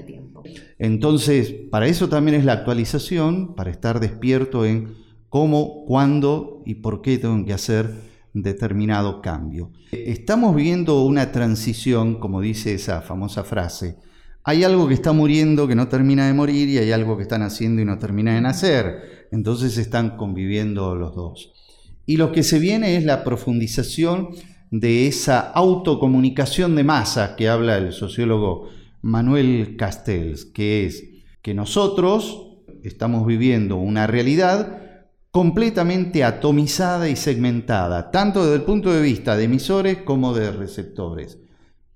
Entonces, 0.79 1.53
para 1.69 1.88
eso 1.88 2.09
también 2.09 2.37
es 2.37 2.45
la 2.45 2.53
actualización, 2.53 3.57
para 3.57 3.73
estar 3.73 3.99
despierto 3.99 4.64
en 4.64 4.95
cómo, 5.31 5.85
cuándo 5.85 6.62
y 6.64 6.77
por 6.77 7.03
qué 7.03 7.19
tengo 7.19 7.45
que 7.45 7.55
hacer 7.55 7.90
determinado 8.35 9.21
cambio. 9.21 9.73
Estamos 9.90 10.55
viviendo 10.55 11.05
una 11.05 11.33
transición, 11.33 12.21
como 12.21 12.40
dice 12.40 12.73
esa 12.75 13.01
famosa 13.01 13.43
frase, 13.43 13.97
hay 14.45 14.63
algo 14.63 14.87
que 14.87 14.95
está 14.95 15.13
muriendo 15.13 15.67
que 15.67 15.75
no 15.75 15.89
termina 15.89 16.27
de 16.27 16.35
morir 16.35 16.69
y 16.69 16.77
hay 16.77 16.93
algo 16.93 17.17
que 17.17 17.23
están 17.23 17.43
haciendo 17.43 17.81
y 17.81 17.87
no 17.87 17.99
termina 17.99 18.35
de 18.35 18.43
nacer. 18.43 19.27
Entonces 19.33 19.79
están 19.79 20.19
conviviendo 20.19 20.95
los 20.95 21.15
dos. 21.15 21.53
Y 22.05 22.19
lo 22.19 22.31
que 22.31 22.43
se 22.43 22.59
viene 22.59 22.97
es 22.97 23.05
la 23.05 23.25
profundización 23.25 24.29
de 24.71 25.07
esa 25.07 25.41
autocomunicación 25.41 26.77
de 26.77 26.85
masa 26.85 27.37
que 27.37 27.49
habla 27.49 27.79
el 27.79 27.93
sociólogo 27.93 28.69
Manuel 29.01 29.77
Castells, 29.79 30.45
que 30.45 30.85
es 30.85 31.05
que 31.41 31.55
nosotros 31.55 32.59
estamos 32.83 33.27
viviendo 33.27 33.77
una 33.77 34.07
realidad 34.07 34.83
completamente 35.31 36.23
atomizada 36.23 37.09
y 37.09 37.17
segmentada, 37.17 38.11
tanto 38.11 38.45
desde 38.45 38.57
el 38.57 38.63
punto 38.63 38.93
de 38.93 39.01
vista 39.01 39.37
de 39.37 39.45
emisores 39.45 39.99
como 39.99 40.35
de 40.35 40.53
receptores. 40.53 41.39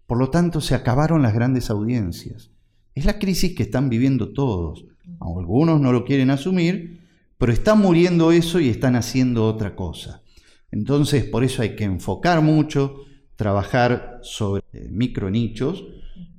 Por 0.08 0.16
lo 0.16 0.30
tanto, 0.30 0.62
se 0.62 0.74
acabaron 0.74 1.20
las 1.20 1.34
grandes 1.34 1.68
audiencias. 1.68 2.50
Es 2.94 3.04
la 3.04 3.18
crisis 3.18 3.54
que 3.54 3.64
están 3.64 3.90
viviendo 3.90 4.32
todos. 4.32 4.86
Algunos 5.20 5.82
no 5.82 5.92
lo 5.92 6.06
quieren 6.06 6.30
asumir, 6.30 7.06
pero 7.36 7.52
están 7.52 7.80
muriendo 7.80 8.32
eso 8.32 8.58
y 8.58 8.70
están 8.70 8.96
haciendo 8.96 9.44
otra 9.46 9.76
cosa. 9.76 10.22
Entonces, 10.70 11.24
por 11.24 11.44
eso 11.44 11.60
hay 11.60 11.76
que 11.76 11.84
enfocar 11.84 12.40
mucho, 12.40 13.02
trabajar 13.36 14.20
sobre 14.22 14.64
eh, 14.72 14.88
micro 14.90 15.28
nichos 15.28 15.84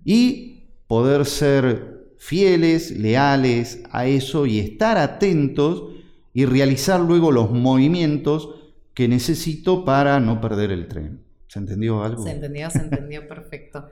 y 0.03 0.63
poder 0.88 1.27
ser 1.27 2.15
fieles, 2.17 2.89
leales 2.89 3.84
a 3.91 4.08
eso 4.08 4.47
y 4.47 4.58
estar 4.58 4.97
atentos 4.97 5.93
y 6.34 6.45
realizar 6.45 6.99
luego 7.01 7.32
los 7.32 7.51
movimientos 7.51 8.49
que 8.95 9.08
necesito 9.08 9.86
para 9.86 10.19
no 10.19 10.41
perder 10.41 10.71
el 10.71 10.88
tren. 10.88 11.28
¿Se 11.49 11.57
entendió 11.57 12.03
algo? 12.03 12.23
Se 12.23 12.31
entendió, 12.31 12.69
se 12.69 12.79
entendió 12.79 13.27
perfecto. 13.27 13.85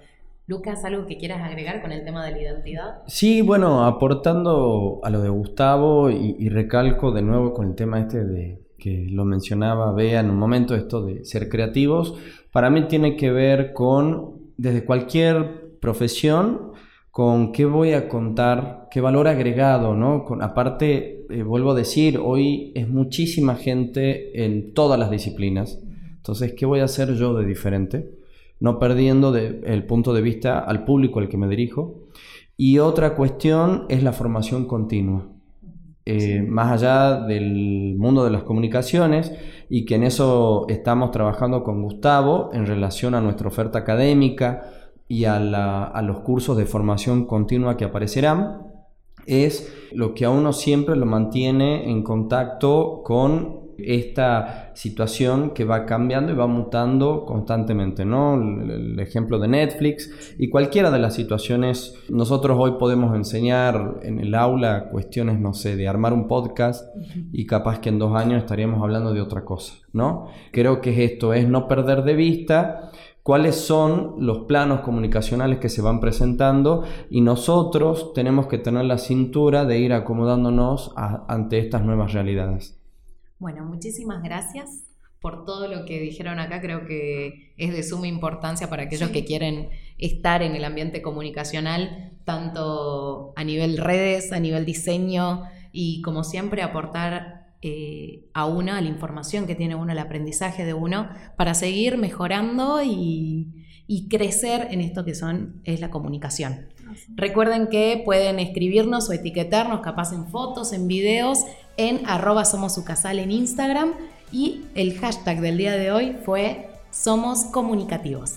Lucas, 0.45 0.85
¿algo 0.85 1.07
que 1.07 1.17
quieras 1.17 1.41
agregar 1.41 1.81
con 1.81 1.91
el 1.91 2.05
tema 2.05 2.23
de 2.23 2.31
la 2.31 2.41
identidad? 2.41 3.01
Sí, 3.07 3.41
bueno, 3.41 3.83
aportando 3.83 5.01
a 5.03 5.09
lo 5.09 5.21
de 5.21 5.29
Gustavo 5.29 6.11
y, 6.11 6.47
recalco 6.49 7.11
de 7.11 7.23
nuevo 7.23 7.53
con 7.53 7.69
el 7.69 7.75
tema 7.75 7.99
este 7.99 8.23
de 8.23 8.61
que 8.77 9.07
lo 9.09 9.25
mencionaba 9.25 9.91
Bea 9.91 10.19
en 10.19 10.29
un 10.29 10.37
momento, 10.37 10.75
esto 10.75 11.03
de 11.03 11.25
ser 11.25 11.49
creativos, 11.49 12.13
para 12.51 12.69
mí 12.69 12.83
tiene 12.87 13.17
que 13.17 13.31
ver 13.31 13.73
con, 13.73 14.53
desde 14.55 14.85
cualquier 14.85 15.79
profesión, 15.81 16.73
con 17.09 17.51
qué 17.51 17.65
voy 17.65 17.93
a 17.93 18.07
contar, 18.07 18.87
qué 18.91 19.01
valor 19.01 19.27
agregado, 19.27 19.95
¿no? 19.95 20.23
Con, 20.23 20.43
aparte, 20.43 21.25
eh, 21.31 21.41
vuelvo 21.41 21.71
a 21.71 21.75
decir, 21.75 22.19
hoy 22.23 22.71
es 22.75 22.87
muchísima 22.87 23.55
gente 23.55 24.45
en 24.45 24.75
todas 24.75 24.99
las 24.99 25.09
disciplinas, 25.09 25.81
entonces, 26.27 26.55
¿qué 26.57 26.65
voy 26.65 26.81
a 26.81 26.83
hacer 26.83 27.13
yo 27.13 27.33
de 27.35 27.45
diferente? 27.45 28.11
No 28.59 28.79
perdiendo 28.79 29.33
el 29.33 29.85
punto 29.85 30.13
de 30.13 30.21
vista 30.21 30.59
al 30.59 30.83
público 30.83 31.19
al 31.21 31.29
que 31.29 31.37
me 31.37 31.47
dirijo. 31.47 32.09
Y 32.57 32.79
otra 32.79 33.15
cuestión 33.15 33.85
es 33.87 34.03
la 34.03 34.11
formación 34.11 34.65
continua. 34.65 35.29
Eh, 36.03 36.41
más 36.41 36.73
allá 36.73 37.21
del 37.21 37.95
mundo 37.97 38.25
de 38.25 38.31
las 38.31 38.43
comunicaciones 38.43 39.31
y 39.69 39.85
que 39.85 39.95
en 39.95 40.03
eso 40.03 40.65
estamos 40.67 41.11
trabajando 41.11 41.63
con 41.63 41.81
Gustavo 41.81 42.49
en 42.51 42.65
relación 42.65 43.15
a 43.15 43.21
nuestra 43.21 43.47
oferta 43.47 43.79
académica 43.79 44.69
y 45.07 45.23
a, 45.23 45.37
a 45.85 46.01
los 46.01 46.19
cursos 46.19 46.57
de 46.57 46.65
formación 46.65 47.25
continua 47.25 47.77
que 47.77 47.85
aparecerán, 47.85 48.63
es 49.25 49.73
lo 49.93 50.13
que 50.13 50.25
a 50.25 50.29
uno 50.29 50.51
siempre 50.51 50.97
lo 50.97 51.05
mantiene 51.05 51.89
en 51.89 52.03
contacto 52.03 53.01
con 53.05 53.66
esta 53.79 54.71
situación 54.75 55.51
que 55.51 55.65
va 55.65 55.85
cambiando 55.85 56.31
y 56.31 56.35
va 56.35 56.47
mutando 56.47 57.25
constantemente, 57.25 58.05
¿no? 58.05 58.35
El, 58.35 58.69
el, 58.69 58.99
ejemplo 58.99 59.39
de 59.39 59.47
Netflix 59.47 60.35
y 60.37 60.49
cualquiera 60.49 60.91
de 60.91 60.99
las 60.99 61.15
situaciones, 61.15 61.95
nosotros 62.09 62.57
hoy 62.59 62.73
podemos 62.79 63.15
enseñar 63.15 63.99
en 64.03 64.19
el 64.19 64.35
aula 64.35 64.89
cuestiones, 64.89 65.39
no 65.39 65.53
sé, 65.53 65.75
de 65.75 65.87
armar 65.87 66.13
un 66.13 66.27
podcast 66.27 66.87
y 67.31 67.45
capaz 67.45 67.79
que 67.79 67.89
en 67.89 67.99
dos 67.99 68.15
años 68.15 68.39
estaríamos 68.39 68.81
hablando 68.81 69.13
de 69.13 69.21
otra 69.21 69.45
cosa, 69.45 69.73
¿no? 69.93 70.27
Creo 70.51 70.81
que 70.81 71.03
esto, 71.03 71.33
es 71.33 71.47
no 71.47 71.67
perder 71.67 72.03
de 72.03 72.15
vista 72.15 72.91
cuáles 73.27 73.55
son 73.55 74.15
los 74.19 74.45
planos 74.45 74.79
comunicacionales 74.79 75.59
que 75.59 75.67
se 75.67 75.81
van 75.81 75.99
presentando 75.99 76.85
y 77.09 77.19
nosotros 77.19 78.13
tenemos 78.13 78.47
que 78.47 78.57
tener 78.57 78.85
la 78.85 78.97
cintura 78.97 79.65
de 79.65 79.79
ir 79.79 79.91
acomodándonos 79.91 80.93
ante 80.95 81.57
estas 81.59 81.83
nuevas 81.83 82.13
realidades. 82.13 82.76
Bueno, 83.39 83.65
muchísimas 83.65 84.23
gracias 84.23 84.83
por 85.19 85.45
todo 85.45 85.67
lo 85.67 85.85
que 85.85 85.99
dijeron 85.99 86.39
acá. 86.39 86.61
Creo 86.61 86.85
que 86.85 87.53
es 87.57 87.71
de 87.71 87.83
suma 87.83 88.07
importancia 88.07 88.69
para 88.69 88.83
aquellos 88.83 89.09
que 89.09 89.25
quieren 89.25 89.69
estar 89.97 90.41
en 90.41 90.55
el 90.55 90.65
ambiente 90.65 91.01
comunicacional, 91.01 92.13
tanto 92.25 93.33
a 93.35 93.43
nivel 93.43 93.77
redes, 93.77 94.31
a 94.31 94.39
nivel 94.39 94.65
diseño 94.65 95.43
y 95.71 96.01
como 96.01 96.23
siempre 96.23 96.61
aportar 96.61 97.47
eh, 97.61 98.29
a 98.33 98.45
uno, 98.45 98.73
a 98.73 98.81
la 98.81 98.87
información 98.87 99.47
que 99.47 99.55
tiene 99.55 99.75
uno, 99.75 99.91
el 99.91 99.99
aprendizaje 99.99 100.63
de 100.63 100.73
uno, 100.73 101.09
para 101.37 101.53
seguir 101.53 101.97
mejorando 101.97 102.81
y, 102.83 103.53
crecer 104.09 104.67
en 104.71 104.81
esto 104.81 105.05
que 105.05 105.15
son, 105.15 105.61
es 105.63 105.79
la 105.79 105.89
comunicación. 105.89 106.67
Recuerden 107.15 107.67
que 107.67 108.01
pueden 108.05 108.39
escribirnos 108.39 109.09
o 109.09 109.13
etiquetarnos, 109.13 109.81
capaz 109.81 110.13
en 110.13 110.27
fotos, 110.27 110.73
en 110.73 110.87
videos, 110.87 111.39
en 111.77 112.07
arroba 112.07 112.45
somos 112.45 112.81
en 113.03 113.31
Instagram 113.31 113.93
y 114.31 114.65
el 114.75 114.99
hashtag 114.99 115.41
del 115.41 115.57
día 115.57 115.73
de 115.73 115.91
hoy 115.91 116.17
fue 116.25 116.69
Somos 116.91 117.45
Comunicativos. 117.45 118.35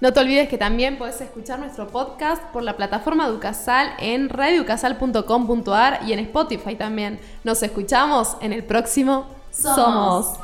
No 0.00 0.12
te 0.12 0.20
olvides 0.20 0.48
que 0.48 0.58
también 0.58 0.98
puedes 0.98 1.20
escuchar 1.20 1.58
nuestro 1.58 1.88
podcast 1.88 2.42
por 2.52 2.62
la 2.62 2.76
plataforma 2.76 3.28
Ducasal 3.28 3.92
en 3.98 4.28
radioducasal.com.ar 4.28 6.00
y 6.06 6.12
en 6.12 6.18
Spotify 6.20 6.74
también. 6.74 7.18
Nos 7.44 7.62
escuchamos 7.62 8.36
en 8.42 8.52
el 8.52 8.62
próximo 8.62 9.26
Somos. 9.50 10.38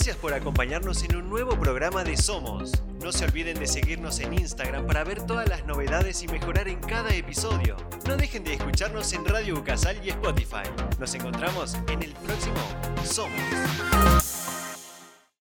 Gracias 0.00 0.16
por 0.16 0.32
acompañarnos 0.32 1.02
en 1.02 1.14
un 1.14 1.28
nuevo 1.28 1.60
programa 1.60 2.04
de 2.04 2.16
Somos. 2.16 2.72
No 3.02 3.12
se 3.12 3.26
olviden 3.26 3.58
de 3.58 3.66
seguirnos 3.66 4.18
en 4.20 4.32
Instagram 4.32 4.86
para 4.86 5.04
ver 5.04 5.26
todas 5.26 5.46
las 5.46 5.66
novedades 5.66 6.22
y 6.22 6.26
mejorar 6.26 6.68
en 6.68 6.80
cada 6.80 7.14
episodio. 7.14 7.76
No 8.06 8.16
dejen 8.16 8.42
de 8.42 8.54
escucharnos 8.54 9.12
en 9.12 9.26
Radio 9.26 9.56
Ducasal 9.56 9.98
y 10.02 10.08
Spotify. 10.08 10.64
Nos 10.98 11.14
encontramos 11.14 11.76
en 11.88 12.02
el 12.02 12.14
próximo 12.14 12.56
Somos. 13.04 14.49